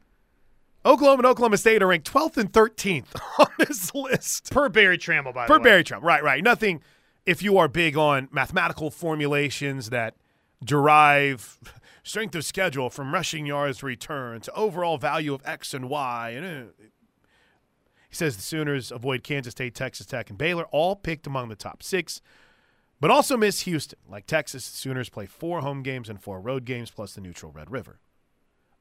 [0.85, 4.51] Oklahoma and Oklahoma State are ranked 12th and 13th on this list.
[4.51, 5.63] Per Berry Tramel, by Per the way.
[5.63, 6.43] Barry Trump, right, right.
[6.43, 6.81] Nothing.
[7.25, 10.15] If you are big on mathematical formulations that
[10.63, 11.59] derive
[12.07, 16.45] strength of schedule from rushing yards return to overall value of X and Y, and
[16.45, 16.71] uh,
[18.09, 21.55] he says the Sooners avoid Kansas State, Texas Tech, and Baylor, all picked among the
[21.55, 22.21] top six,
[22.99, 23.99] but also miss Houston.
[24.09, 27.51] Like Texas, the Sooners play four home games and four road games, plus the neutral
[27.51, 27.99] Red River.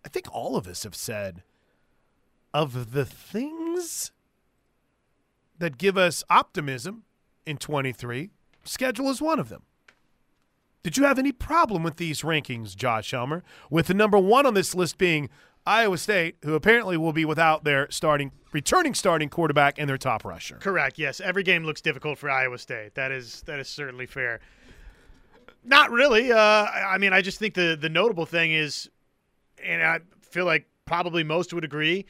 [0.04, 1.42] I think all of us have said
[2.54, 4.12] of the things
[5.58, 7.02] that give us optimism
[7.44, 8.30] in 23,
[8.64, 9.62] schedule is one of them.
[10.86, 13.42] Did you have any problem with these rankings, Josh Helmer?
[13.70, 15.28] With the number one on this list being
[15.66, 20.24] Iowa State, who apparently will be without their starting, returning starting quarterback and their top
[20.24, 20.58] rusher.
[20.58, 20.96] Correct.
[20.96, 22.94] Yes, every game looks difficult for Iowa State.
[22.94, 24.38] That is that is certainly fair.
[25.64, 26.30] Not really.
[26.30, 28.88] Uh, I I mean, I just think the the notable thing is,
[29.60, 32.06] and I feel like probably most would agree.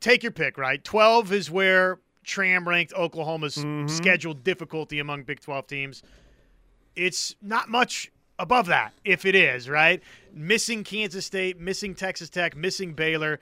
[0.00, 0.56] Take your pick.
[0.56, 3.88] Right, twelve is where Tram ranked Oklahoma's Mm-hmm.
[3.88, 6.02] scheduled difficulty among Big Twelve teams.
[6.96, 10.02] It's not much above that, if it is right.
[10.32, 13.38] Missing Kansas State, missing Texas Tech, missing Baylor.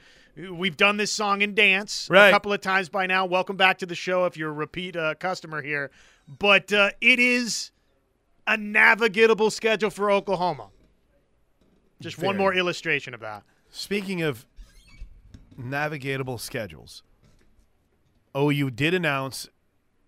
[0.52, 2.28] We've done this song and dance Right.
[2.28, 3.26] a couple of times by now.
[3.26, 5.90] Welcome back to the show if you're a repeat uh, customer here.
[6.28, 7.70] But uh, it is
[8.46, 10.68] a navigatable schedule for Oklahoma.
[12.00, 13.42] Just one more illustration of that.
[13.70, 14.46] Speaking of
[15.60, 17.02] navigatable schedules,
[18.36, 19.48] OU did announce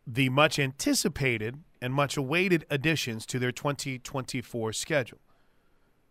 [0.07, 5.21] the much anticipated and much awaited additions to their 2024 schedule.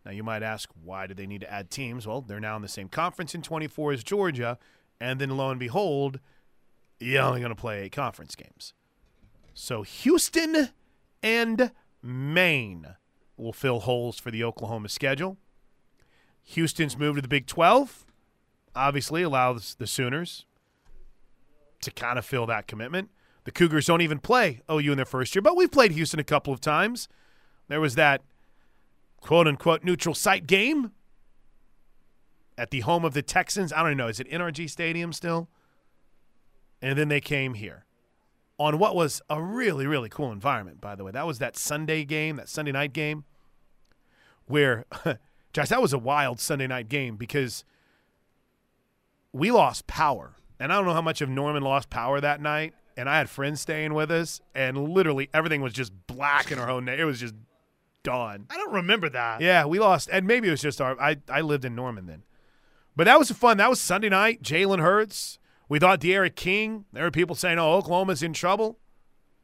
[0.06, 2.08] Now, you might ask, why do they need to add teams?
[2.08, 4.58] Well, they're now in the same conference in 24 as Georgia,
[5.00, 6.20] and then lo and behold,
[7.00, 8.74] you're only going to play eight conference games.
[9.54, 10.70] So, Houston
[11.22, 12.96] and Maine
[13.38, 15.38] will fill holes for the Oklahoma schedule.
[16.44, 18.06] Houston's move to the Big 12
[18.76, 20.46] obviously allows the Sooners
[21.82, 23.10] to kind of fill that commitment.
[23.46, 26.24] The Cougars don't even play OU in their first year, but we've played Houston a
[26.24, 27.08] couple of times.
[27.68, 28.22] There was that
[29.22, 30.92] quote unquote neutral site game
[32.58, 33.72] at the home of the Texans.
[33.72, 34.08] I don't know.
[34.08, 35.48] Is it NRG Stadium still?
[36.82, 37.86] And then they came here.
[38.58, 41.12] on what was a really, really cool environment, by the way.
[41.12, 43.24] That was that Sunday game, that Sunday night game,
[44.46, 44.86] where,
[45.54, 47.64] Josh, that was a wild Sunday night game because
[49.32, 50.36] we lost power.
[50.60, 52.74] And I don't know how much of Norman lost power that night.
[53.00, 56.70] And I had friends staying with us, and literally everything was just black in our
[56.70, 56.90] own.
[56.90, 57.34] It was just
[58.04, 58.46] dawn.
[58.50, 59.40] I don't remember that.
[59.40, 61.00] Yeah, we lost, and maybe it was just our.
[61.00, 62.24] I I lived in Norman then,
[62.98, 63.56] but that was fun.
[63.56, 64.44] That was Sunday night.
[64.44, 65.40] Jalen Hurts.
[65.70, 66.86] We thought D'Eriq King.
[66.92, 68.80] There were people saying, "Oh, Oklahoma's in trouble."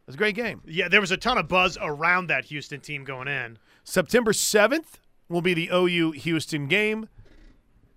[0.01, 0.61] It was a great game.
[0.65, 3.57] Yeah, there was a ton of buzz around that Houston team going in.
[3.85, 7.07] September seventh will be the OU Houston game,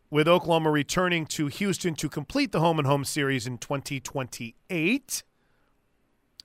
[0.08, 5.24] with Oklahoma returning to Houston to complete the home and home series in 2028.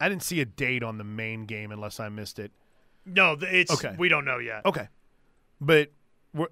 [0.03, 2.51] I didn't see a date on the Maine game unless I missed it.
[3.05, 3.95] No, it's Okay.
[3.97, 4.65] we don't know yet.
[4.65, 4.89] Okay,
[5.61, 5.91] but
[6.33, 6.47] we're,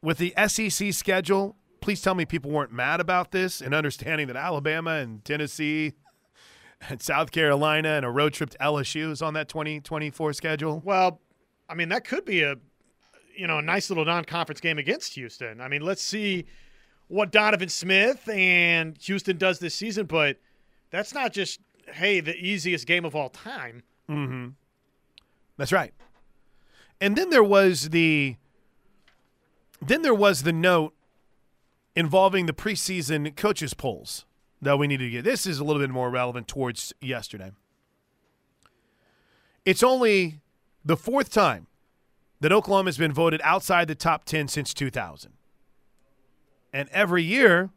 [0.00, 4.36] with the SEC schedule, please tell me people weren't mad about this and understanding that
[4.36, 5.94] Alabama and Tennessee
[6.88, 10.80] and South Carolina and a road trip to LSU is on that 2024 schedule.
[10.84, 11.20] Well,
[11.68, 12.54] I mean that could be a
[13.36, 15.60] you know a nice little non-conference game against Houston.
[15.60, 16.44] I mean, let's see
[17.08, 20.38] what Donovan Smith and Houston does this season, but
[20.90, 21.58] that's not just
[21.92, 23.82] hey the easiest game of all time.
[24.08, 24.48] Mm-hmm.
[25.56, 25.92] That's right.
[27.00, 28.36] And then there was the
[29.80, 30.94] then there was the note
[31.94, 34.24] involving the preseason coaches polls
[34.62, 35.24] that we needed to get.
[35.24, 37.52] This is a little bit more relevant towards yesterday.
[39.64, 40.40] It's only
[40.84, 41.66] the fourth time
[42.40, 45.32] that Oklahoma has been voted outside the top 10 since 2000.
[46.72, 47.70] And every year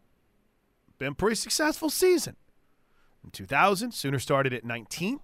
[0.97, 2.35] been pretty successful season.
[3.23, 5.19] In 2000, Sooner started at 19,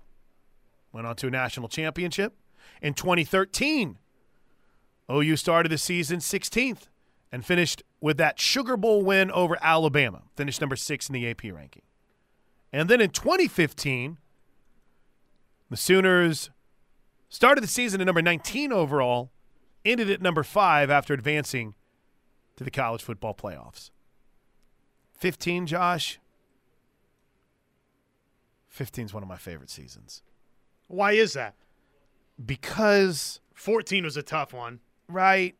[0.91, 2.33] went on to a national championship.
[2.81, 3.97] In 2013,
[5.11, 6.89] OU started the season 16th
[7.31, 11.43] and finished with that Sugar Bowl win over Alabama, finished number six in the AP
[11.45, 11.83] ranking.
[12.71, 14.17] And then in 2015,
[15.69, 16.49] the Sooners
[17.29, 19.31] started the season at number 19 overall,
[19.83, 21.73] ended at number five after advancing
[22.55, 23.89] to the college football playoffs.
[25.17, 26.19] 15, Josh.
[28.73, 30.21] 15 is one of my favorite seasons
[30.87, 31.55] Why is that?
[32.43, 34.79] because 14 was a tough one.
[35.07, 35.55] right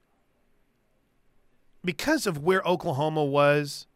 [1.86, 3.88] because of where Oklahoma was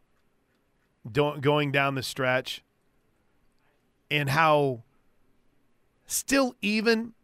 [1.12, 2.62] going down the stretch
[4.10, 4.82] and how
[6.06, 7.14] still even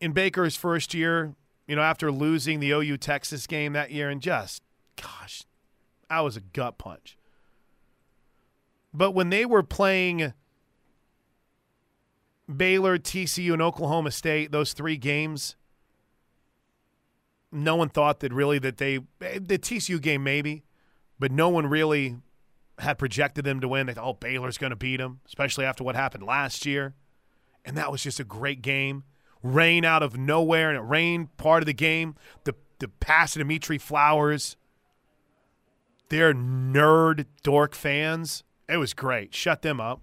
[0.00, 1.34] in Baker's first year,
[1.68, 4.62] you know, after losing the OU Texas game that year and just
[5.00, 5.44] gosh,
[6.10, 7.16] that was a gut punch.
[8.92, 10.32] But when they were playing
[12.54, 15.56] Baylor, TCU, and Oklahoma State, those three games,
[17.50, 20.64] no one thought that really that they the TCU game maybe,
[21.18, 22.16] but no one really
[22.78, 23.86] had projected them to win.
[23.86, 26.94] They thought, oh, Baylor's going to beat them, especially after what happened last year.
[27.64, 29.04] And that was just a great game.
[29.42, 32.14] Rain out of nowhere, and it rained part of the game.
[32.44, 34.56] The the pass to Dimitri Flowers.
[36.08, 38.44] They're nerd dork fans.
[38.68, 39.34] It was great.
[39.34, 40.02] Shut them up.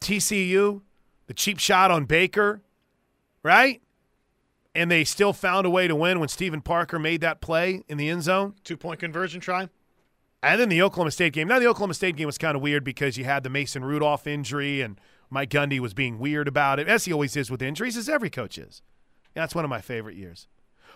[0.00, 0.82] TCU,
[1.26, 2.62] the cheap shot on Baker,
[3.42, 3.82] right?
[4.74, 7.96] And they still found a way to win when Stephen Parker made that play in
[7.98, 8.54] the end zone.
[8.64, 9.68] Two point conversion try.
[10.42, 11.48] And then the Oklahoma State game.
[11.48, 14.26] Now the Oklahoma State game was kind of weird because you had the Mason Rudolph
[14.26, 17.96] injury and Mike Gundy was being weird about it, as he always is with injuries,
[17.96, 18.82] as every coach is.
[19.34, 20.46] Yeah, that's one of my favorite years.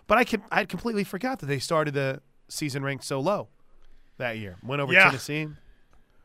[0.07, 3.49] But I can, I completely forgot that they started the season ranked so low
[4.19, 4.57] that year.
[4.63, 5.07] Went over Yeah.
[5.07, 5.49] Tennessee,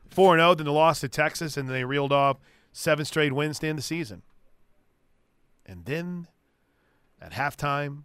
[0.09, 0.53] four and zero.
[0.53, 2.37] Then the loss to Texas, and then they reeled off
[2.75, 4.21] seven straight wins to end the season.
[5.65, 6.27] And then
[7.21, 8.03] at halftime,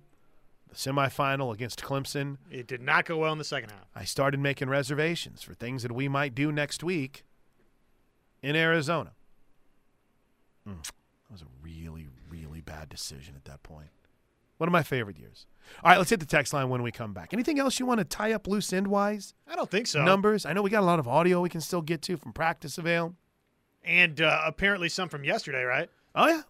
[0.68, 2.38] the semifinal against Clemson.
[2.50, 3.88] It did not go well in the second half.
[3.94, 7.24] I started making reservations for things that we might do next week
[8.42, 9.10] in Arizona.
[10.66, 10.92] Mm, that
[11.32, 13.88] was a really, really bad decision at that point.
[14.58, 15.46] One of my favorite years.
[15.82, 17.32] All right, let's hit the text line when we come back.
[17.32, 19.34] Anything else you want to tie up loose end wise?
[19.48, 20.04] I don't think so.
[20.04, 20.46] Numbers?
[20.46, 22.78] I know we got a lot of audio we can still get to from practice
[22.78, 23.16] avail.
[23.84, 25.88] And uh, apparently some from yesterday, right?
[26.14, 26.42] Oh, yeah.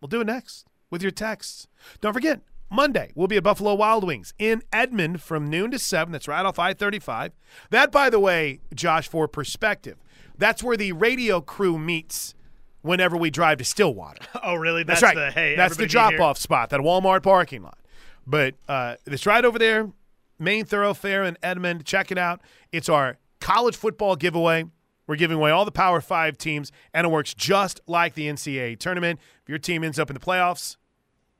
[0.00, 1.66] We'll do it next with your texts.
[2.00, 6.12] Don't forget, Monday, we'll be at Buffalo Wild Wings in Edmond from noon to 7.
[6.12, 7.32] That's right off I 35.
[7.70, 9.96] That, by the way, Josh, for perspective,
[10.36, 12.34] that's where the radio crew meets
[12.82, 14.20] whenever we drive to Stillwater.
[14.42, 14.82] Oh, really?
[14.82, 15.26] That's, That's, right.
[15.26, 15.56] the hey.
[15.56, 17.78] that's the drop off spot, that Walmart parking lot.
[18.26, 19.90] But uh, it's right over there,
[20.38, 21.84] main thoroughfare in Edmond.
[21.84, 22.40] Check it out.
[22.72, 24.64] It's our college football giveaway.
[25.08, 28.78] We're giving away all the Power Five teams, and it works just like the NCAA
[28.78, 29.18] tournament.
[29.42, 30.76] If your team ends up in the playoffs,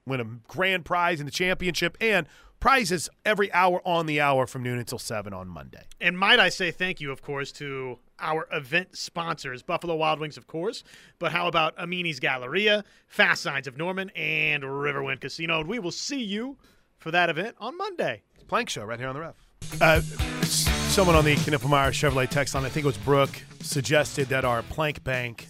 [0.04, 2.26] win a grand prize in the championship, and
[2.60, 5.84] Prizes every hour on the hour from noon until 7 on Monday.
[6.00, 10.36] And might I say thank you, of course, to our event sponsors, Buffalo Wild Wings,
[10.36, 10.82] of course.
[11.20, 15.60] But how about Amini's Galleria, Fast Signs of Norman, and Riverwind Casino?
[15.60, 16.56] And we will see you
[16.98, 18.22] for that event on Monday.
[18.48, 19.36] Plank Show right here on the ref.
[19.80, 20.00] Uh,
[20.42, 24.44] s- someone on the Knippelmeyer Chevrolet text line, I think it was Brooke, suggested that
[24.44, 25.46] our plank bank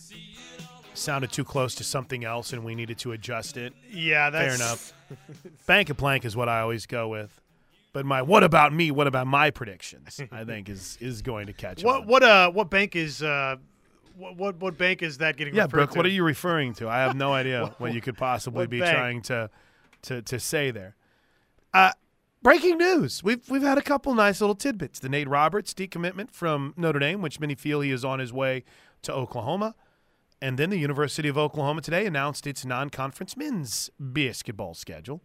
[0.92, 3.72] sounded too close to something else and we needed to adjust it.
[3.90, 4.92] Yeah, Fair enough.
[5.66, 7.40] bank and plank is what I always go with.
[7.94, 8.90] But my what about me?
[8.90, 10.20] What about my predictions?
[10.30, 12.06] I think is is going to catch What on.
[12.08, 13.56] what uh what bank is uh
[14.18, 15.96] what what, what bank is that getting Yeah, Brooke, to?
[15.98, 16.90] what are you referring to?
[16.90, 18.94] I have no idea what you could possibly be bank?
[18.94, 19.50] trying to,
[20.02, 20.94] to to say there.
[21.72, 21.92] Uh,
[22.42, 24.98] breaking news: We've we've had a couple nice little tidbits.
[24.98, 28.64] The Nate Roberts decommitment from Notre Dame, which many feel he is on his way
[29.03, 29.74] to Oklahoma,
[30.40, 35.22] and then the University of Oklahoma today announced its non-conference men's basketball schedule,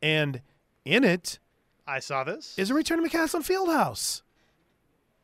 [0.00, 0.40] and
[0.84, 1.38] in it
[1.86, 2.58] I saw this.
[2.58, 4.22] is a return to McCaslin Fieldhouse.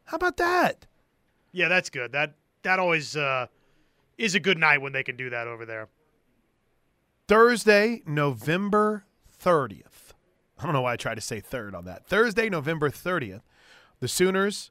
[0.07, 0.87] How about that?
[1.53, 2.13] yeah, that's good.
[2.13, 3.47] That that always uh
[4.17, 5.89] is a good night when they can do that over there.
[7.29, 9.05] Thursday, November
[9.41, 9.85] 30th.
[10.59, 12.07] I don't know why I tried to say third on that.
[12.07, 13.43] Thursday, November 30th,
[14.01, 14.71] the Sooners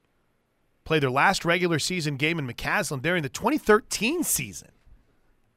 [0.84, 4.68] played their last regular season game in McCaslin during the 2013 season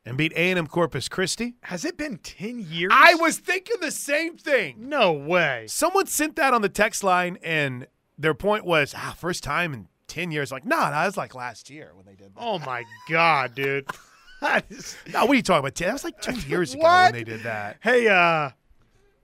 [0.06, 1.56] and beat A&M Corpus Christi.
[1.64, 2.92] Has it been 10 years?
[2.94, 4.76] I was thinking the same thing.
[4.90, 5.66] No way.
[5.68, 9.88] Someone sent that on the text line, and their point was, ah, first time in
[10.08, 10.52] 10 years.
[10.52, 12.42] Like, no, nah, that was like last year when they did that.
[12.42, 13.86] Oh my god, dude.
[14.42, 15.76] No, what are you talking about?
[15.76, 15.86] 10?
[15.88, 17.78] That was like two years ago when they did that.
[17.80, 18.50] hey, uh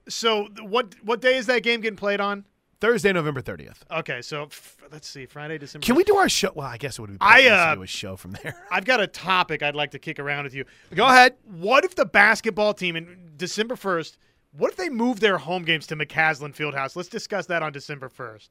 [0.08, 2.44] so what what day is that game getting played on?
[2.80, 3.78] Thursday, November 30th.
[3.90, 5.84] Okay, so f- let's see, Friday, December.
[5.84, 6.52] Can we do our show?
[6.54, 8.54] Well, I guess it would be I, uh, to do a show from there.
[8.70, 10.64] I've got a topic I'd like to kick around with you.
[10.94, 11.34] Go ahead.
[11.44, 14.16] What if the basketball team in December 1st,
[14.52, 16.94] what if they move their home games to McCaslin Fieldhouse?
[16.94, 18.48] Let's discuss that on December 1st.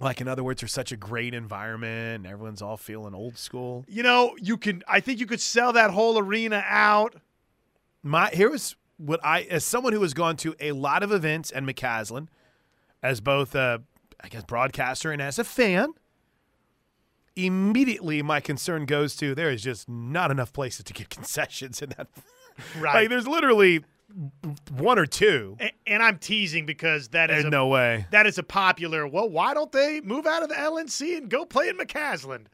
[0.00, 3.84] Like in other words, there's such a great environment, and everyone's all feeling old school.
[3.86, 7.16] You know, you can I think you could sell that whole arena out.
[8.02, 11.50] My here was what I, as someone who has gone to a lot of events
[11.50, 12.28] and McCaslin,
[13.02, 13.82] as both a,
[14.22, 15.94] I guess, broadcaster and as a fan.
[17.36, 21.90] Immediately, my concern goes to there is just not enough places to get concessions in
[21.90, 22.08] that.
[22.78, 22.94] Right.
[23.02, 23.84] Like, there's literally
[24.76, 25.56] one or two.
[25.60, 28.06] A- and I'm teasing because that is a, no way.
[28.10, 29.06] that is a popular.
[29.06, 32.46] Well, why don't they move out of the LNC and go play in McCaslin?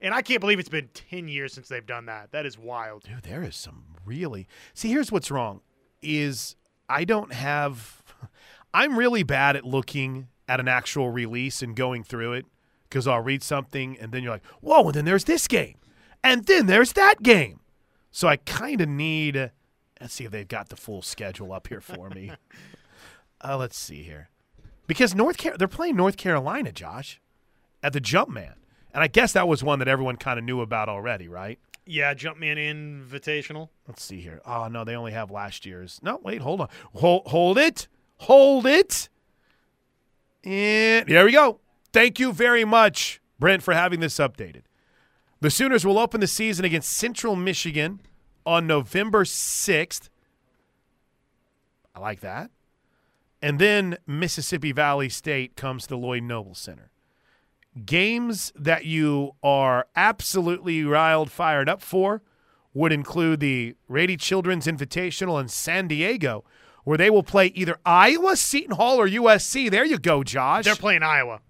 [0.00, 2.32] And I can't believe it's been ten years since they've done that.
[2.32, 3.04] That is wild.
[3.04, 4.46] Dude, there is some really.
[4.74, 5.60] See, here's what's wrong
[6.06, 6.56] is
[6.88, 8.02] I don't have
[8.74, 12.46] I'm really bad at looking at an actual release and going through it
[12.90, 15.76] cuz I'll read something and then you're like, "Whoa, and then there's this game."
[16.22, 17.60] And then there's that game.
[18.10, 19.50] So I kind of need
[20.00, 22.32] let's see if they've got the full schedule up here for me.
[23.40, 24.28] uh, let's see here.
[24.86, 27.20] Because North Car- they're playing North Carolina, Josh,
[27.82, 28.54] at the Jumpman.
[28.92, 31.58] And I guess that was one that everyone kind of knew about already, right?
[31.88, 33.68] Yeah, Jumpman Invitational.
[33.86, 34.40] Let's see here.
[34.44, 36.00] Oh no, they only have last year's.
[36.02, 36.68] No, wait, hold on.
[36.94, 37.86] Hold, hold it.
[38.18, 39.08] Hold it.
[40.42, 41.60] And there we go.
[41.92, 44.62] Thank you very much, Brent, for having this updated.
[45.40, 48.00] The Sooners will open the season against Central Michigan
[48.44, 50.08] on November 6th.
[51.94, 52.50] I like that.
[53.40, 56.90] And then Mississippi Valley State comes to the Lloyd Noble Center.
[57.84, 62.22] Games that you are absolutely riled, fired up for
[62.72, 66.44] would include the Rady Children's Invitational in San Diego,
[66.84, 69.70] where they will play either Iowa, Seton Hall, or USC.
[69.70, 70.64] There you go, Josh.
[70.64, 71.40] They're playing Iowa.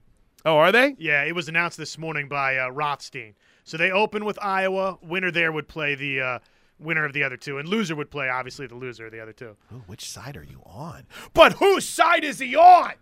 [0.45, 0.97] oh, are they?
[0.99, 3.35] Yeah, it was announced this morning by uh, Rothstein.
[3.65, 4.99] So they open with Iowa.
[5.03, 6.39] Winner there would play the uh,
[6.79, 9.33] winner of the other two, and loser would play obviously the loser of the other
[9.33, 9.57] two.
[9.73, 11.07] Ooh, which side are you on?
[11.35, 12.93] But whose side is he on?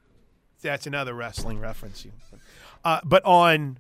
[0.63, 2.07] That's another wrestling reference.
[2.07, 2.13] You.
[2.85, 3.79] Uh, but on,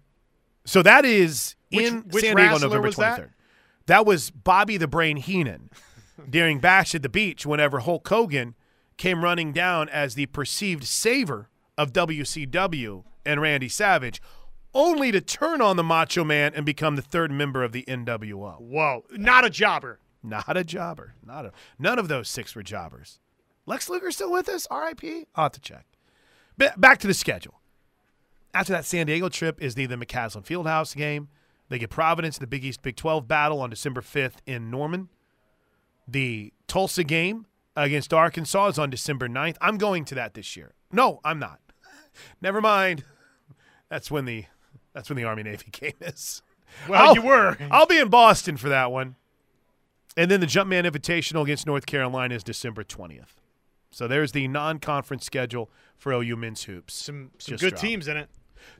[0.64, 2.94] so that is Which- in which San Diego, November that?
[2.94, 3.30] twenty third.
[3.86, 5.68] That was Bobby the Brain Heenan
[6.30, 7.44] during Bash at the Beach.
[7.44, 8.54] Whenever Hulk Hogan
[8.96, 14.22] came running down as the perceived saver of WCW and Randy Savage,
[14.72, 18.60] only to turn on the Macho Man and become the third member of the NWO.
[18.60, 19.98] Whoa, not a jobber.
[20.22, 21.14] Not a jobber.
[21.24, 21.52] Not a.
[21.78, 23.18] None of those six were jobbers.
[23.66, 24.66] Lex Luger still with us?
[24.70, 25.26] R.I.P.
[25.34, 25.84] I'll have to check.
[26.56, 27.60] Ba- back to the schedule.
[28.54, 31.28] After that San Diego trip is the the McCaslin Fieldhouse game.
[31.68, 35.08] They get Providence, the Big East Big 12 battle on December 5th in Norman.
[36.06, 37.46] The Tulsa game
[37.76, 39.56] against Arkansas is on December 9th.
[39.60, 40.72] I'm going to that this year.
[40.92, 41.60] No, I'm not.
[42.40, 43.04] Never mind.
[43.88, 44.44] That's when the
[44.92, 46.42] that's when the Army Navy game is.
[46.88, 47.56] Well, I'll- you were.
[47.70, 49.16] I'll be in Boston for that one.
[50.16, 53.34] And then the Jumpman Invitational against North Carolina is December 20th.
[53.90, 56.94] So there's the non-conference schedule for OU men's hoops.
[56.94, 57.82] Some some Just good dropped.
[57.82, 58.28] teams in it.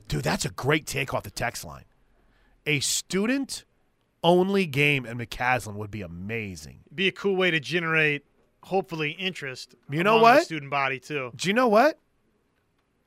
[0.07, 1.85] Dude, that's a great take off the text line.
[2.65, 6.79] A student-only game in McCaslin would be amazing.
[6.93, 8.25] Be a cool way to generate
[8.63, 9.75] hopefully interest.
[9.89, 10.39] You know what?
[10.39, 11.31] The student body too.
[11.35, 11.99] Do you know what?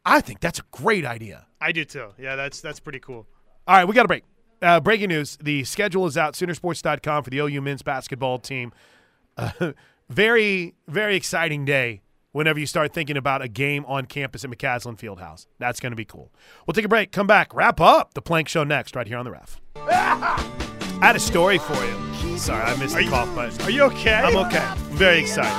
[0.05, 1.47] I think that's a great idea.
[1.61, 2.09] I do too.
[2.19, 3.27] Yeah, that's that's pretty cool.
[3.67, 4.25] All right, we got a break.
[4.63, 6.35] Uh, breaking news: the schedule is out.
[6.35, 8.73] Soonersports.com for the OU men's basketball team.
[9.37, 9.73] Uh,
[10.09, 12.01] very, very exciting day.
[12.39, 15.97] Whenever you start thinking about a game on campus at McCaslin Fieldhouse, that's going to
[15.97, 16.33] be cool.
[16.65, 17.11] We'll take a break.
[17.11, 17.53] Come back.
[17.53, 19.61] Wrap up the Plank Show next, right here on the Ref.
[19.77, 22.39] I had a story for you.
[22.39, 23.61] Sorry, I missed the cough button.
[23.63, 24.15] Are you okay?
[24.15, 24.59] I'm okay.
[24.59, 25.53] I'm very excited.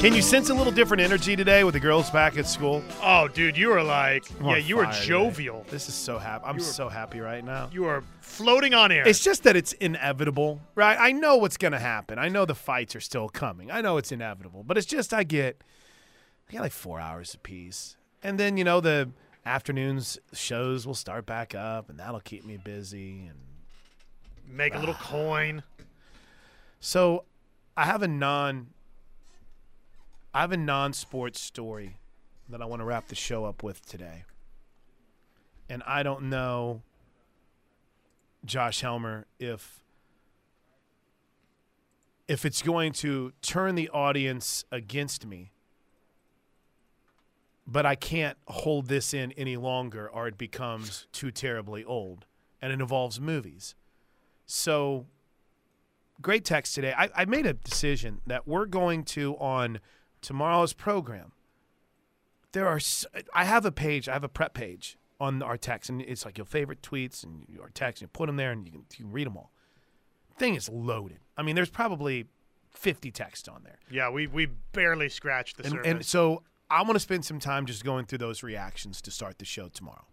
[0.00, 2.84] Can you sense a little different energy today with the girls back at school?
[3.02, 5.06] Oh, dude, you were like, I'm yeah, you were fire today.
[5.06, 5.66] jovial.
[5.68, 6.44] This is so happy.
[6.46, 7.70] I'm You so happy right now.
[7.72, 9.08] You are floating on air.
[9.08, 10.96] It's just that it's inevitable, right?
[10.96, 12.20] I know what's going to happen.
[12.20, 13.72] I know the fights are still coming.
[13.72, 15.62] I know it's inevitable, but it's just I get,
[16.48, 19.10] I get like four hours apiece, and then you know the
[19.46, 23.26] afternoons shows will start back up, and that'll keep me busy.
[23.26, 23.38] And
[24.46, 25.02] Make a little ah.
[25.02, 25.62] coin.
[26.80, 27.24] so,
[27.76, 28.68] I have a non,
[30.32, 31.98] I have a non-sports story
[32.48, 34.24] that I want to wrap the show up with today,
[35.68, 36.82] and I don't know,
[38.44, 39.80] Josh Helmer, if
[42.26, 45.52] if it's going to turn the audience against me,
[47.66, 52.26] but I can't hold this in any longer or it becomes too terribly old
[52.60, 53.74] and it involves movies.
[54.46, 55.06] So,
[56.20, 56.92] great text today.
[56.96, 59.80] I, I made a decision that we're going to, on
[60.20, 61.32] tomorrow's program,
[62.52, 62.78] there are,
[63.34, 66.36] I have a page, I have a prep page on our text, and it's like
[66.38, 69.04] your favorite tweets and your text, and you put them there and you can, you
[69.04, 69.50] can read them all.
[70.38, 71.18] Thing is loaded.
[71.36, 72.26] I mean, there's probably
[72.72, 73.78] 50 texts on there.
[73.90, 75.90] Yeah, we we barely scratched the And, surface.
[75.90, 76.42] and so
[76.74, 79.68] I want to spend some time just going through those reactions to start the show
[79.68, 80.06] tomorrow.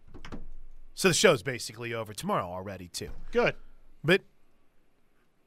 [0.94, 3.10] So the show's basically over tomorrow already, too.
[3.32, 3.56] Good.
[4.04, 4.22] But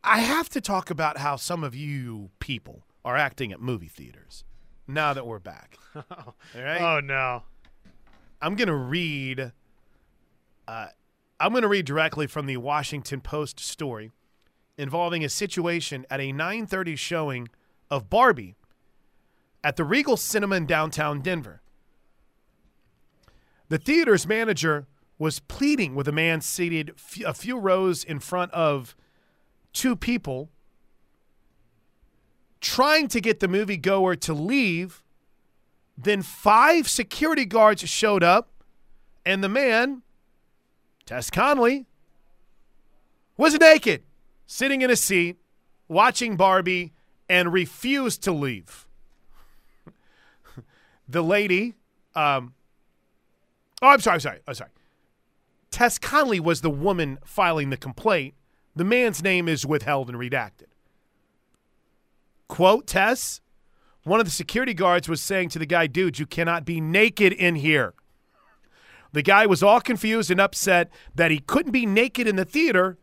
[0.03, 4.43] I have to talk about how some of you people are acting at movie theaters
[4.89, 5.79] now that we're back.
[5.95, 6.81] All right?
[6.81, 7.45] Oh no.
[8.43, 9.53] I'm going to read
[10.67, 10.87] uh,
[11.39, 14.11] I'm going to read directly from the Washington Post story
[14.77, 17.49] involving a situation at a 9:30 showing
[17.89, 18.57] of Barbie
[19.65, 21.61] at the Regal Cinema in downtown Denver.
[23.69, 24.87] The theater's manager
[25.19, 28.95] was pleading with a man seated f- a few rows in front of
[29.73, 30.51] two people
[32.61, 35.03] trying to get the moviegoer to leave
[35.97, 38.51] then five security guards showed up,
[39.25, 40.03] and the man,
[41.07, 41.87] Tess Conley,
[43.37, 44.03] was naked,
[44.47, 45.37] sitting in a seat,
[45.89, 46.93] watching Barbie,
[47.29, 48.84] and refused to leave.
[51.09, 51.75] The lady,
[52.15, 52.55] um,
[53.83, 54.71] oh, I'm sorry, I'm sorry, I'm sorry.
[55.71, 58.35] Tess Conley was the woman filing the complaint.
[58.77, 60.69] The man's name is withheld and redacted.
[62.49, 63.41] Quote, Tess,
[64.05, 67.33] one of the security guards was saying to the guy, dude, you cannot be naked
[67.33, 67.95] in here.
[69.13, 72.99] The guy was all confused and upset that he couldn't be naked in the theater.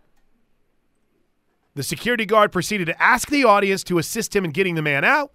[1.74, 5.06] The security guard proceeded to ask the audience to assist him in getting the man
[5.06, 5.32] out,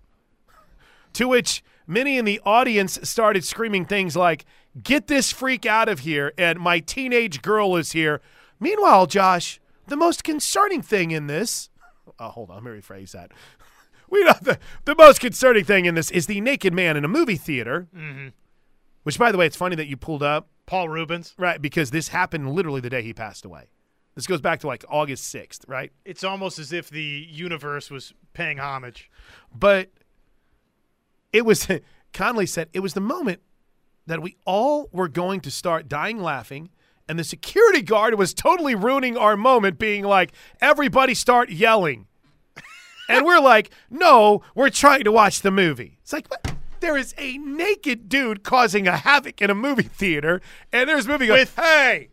[1.14, 4.45] to which many in the audience started screaming things like,
[4.82, 8.20] Get this freak out of here, and my teenage girl is here.
[8.61, 11.70] Meanwhile, Josh, the most concerning thing in this.
[12.18, 13.32] Oh, hold on, let me rephrase that.
[14.09, 17.09] We know the, the most concerning thing in this is the naked man in a
[17.09, 17.89] movie theater.
[17.95, 18.28] Mm-hmm.
[19.03, 21.34] Which, by the way, it's funny that you pulled up, Paul Reubens.
[21.37, 21.61] right?
[21.61, 23.64] Because this happened literally the day he passed away.
[24.14, 25.93] This goes back to like August 6th, right?
[26.05, 29.11] It's almost as if the universe was paying homage.
[29.55, 29.91] But
[31.33, 31.68] it was,
[32.12, 33.41] Conley said, it was the moment
[34.07, 36.70] that we all were going to start dying laughing.
[37.09, 42.07] And the security guard was totally ruining our moment, being like, everybody start yelling.
[43.09, 45.99] and we're like, no, we're trying to watch the movie.
[46.03, 46.55] It's like, what?
[46.81, 50.41] There is a naked dude causing a havoc in a movie theater,
[50.72, 52.09] and there's a movie going, With- hey,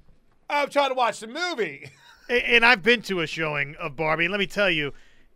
[0.50, 1.90] I'm trying to watch the movie.
[2.30, 4.94] And I've been to a showing of Barbie, and let me tell you,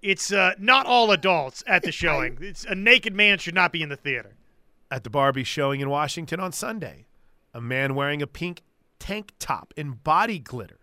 [0.09, 2.37] it's uh, not all adults at the showing.
[2.41, 4.35] It's a naked man should not be in the theater.
[4.89, 7.07] At the Barbie showing in Washington on Sunday,
[7.53, 8.61] a man wearing a pink
[8.99, 10.79] tank top and body glitter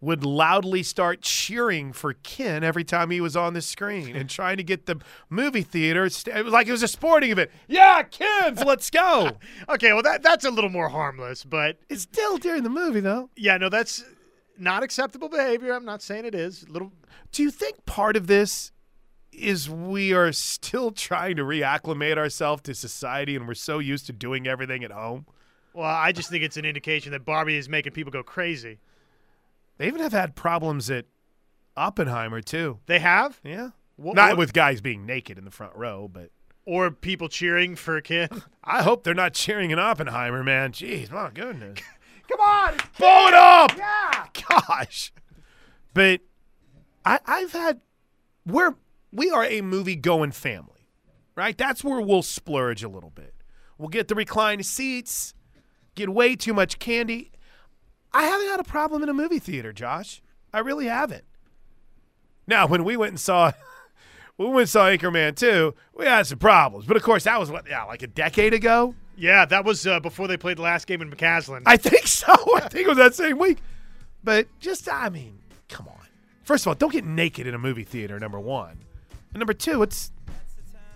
[0.00, 4.56] would loudly start cheering for Ken every time he was on the screen and trying
[4.56, 5.00] to get the
[5.30, 6.08] movie theater.
[6.08, 7.50] st- It was like it was a sporting event.
[7.68, 9.38] Yeah, Ken's, let's go.
[9.68, 13.30] Okay, well that that's a little more harmless, but It's still during the movie, though.
[13.36, 14.04] yeah, no, that's
[14.58, 15.72] not acceptable behavior.
[15.72, 16.68] I'm not saying it is.
[16.68, 16.92] Little
[17.32, 18.72] Do you think part of this
[19.32, 24.12] is we are still trying to reacclimate ourselves to society, and we're so used to
[24.12, 25.26] doing everything at home.
[25.74, 28.78] Well, I just think it's an indication that Barbie is making people go crazy.
[29.78, 31.06] They even have had problems at
[31.76, 32.78] Oppenheimer too.
[32.86, 36.30] They have, Yeah, What- not what- with guys being naked in the front row, but
[36.66, 38.30] or people cheering for a kid.
[38.64, 40.72] I hope they're not cheering in Oppenheimer, man.
[40.72, 41.78] Jeez, my goodness.
[42.32, 43.76] Come on, Blow it up!
[43.76, 44.26] yeah.
[44.48, 45.12] Gosh.
[45.94, 46.20] But
[47.04, 47.80] I, I've had
[48.46, 48.74] we're
[49.12, 50.88] we are a movie going family,
[51.36, 51.56] right?
[51.56, 53.34] That's where we'll splurge a little bit.
[53.78, 55.34] We'll get the reclined seats,
[55.94, 57.32] get way too much candy.
[58.12, 60.22] I haven't had a problem in a movie theater, Josh.
[60.52, 61.24] I really haven't.
[62.46, 63.52] Now, when we went and saw
[64.36, 66.86] when we went and saw Anchorman 2, we had some problems.
[66.86, 68.94] But of course, that was what, yeah, like a decade ago.
[69.16, 71.62] Yeah, that was uh, before they played the last game in McCaslin.
[71.66, 72.32] I think so.
[72.56, 73.58] I think it was that same week.
[74.24, 75.38] But just, I mean,
[75.68, 76.06] come on.
[76.44, 78.18] First of all, don't get naked in a movie theater.
[78.18, 78.78] Number one,
[79.32, 80.12] and number two, it's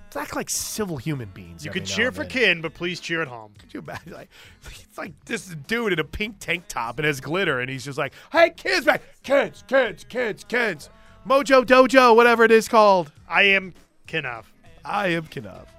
[0.06, 1.64] it's act like civil human beings.
[1.64, 2.24] you can cheer for.
[2.24, 3.52] Ken, but please cheer at home.
[3.58, 4.12] Could you imagine?
[4.12, 4.28] Like,
[4.64, 7.98] it's like this dude in a pink tank top and has glitter, and he's just
[7.98, 10.90] like, "Hey, kids, back, kids, kids, kids, kids,
[11.26, 13.74] Mojo Dojo, whatever it is called." I am
[14.06, 14.52] Kenough.
[14.84, 15.75] I am Kenough.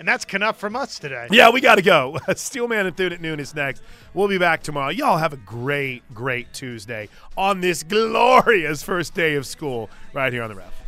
[0.00, 1.28] And that's Kenough from us today.
[1.30, 2.18] Yeah, we got to go.
[2.34, 3.82] Steelman and Thune at noon is next.
[4.14, 4.88] We'll be back tomorrow.
[4.88, 10.42] Y'all have a great, great Tuesday on this glorious first day of school right here
[10.42, 10.79] on the ref.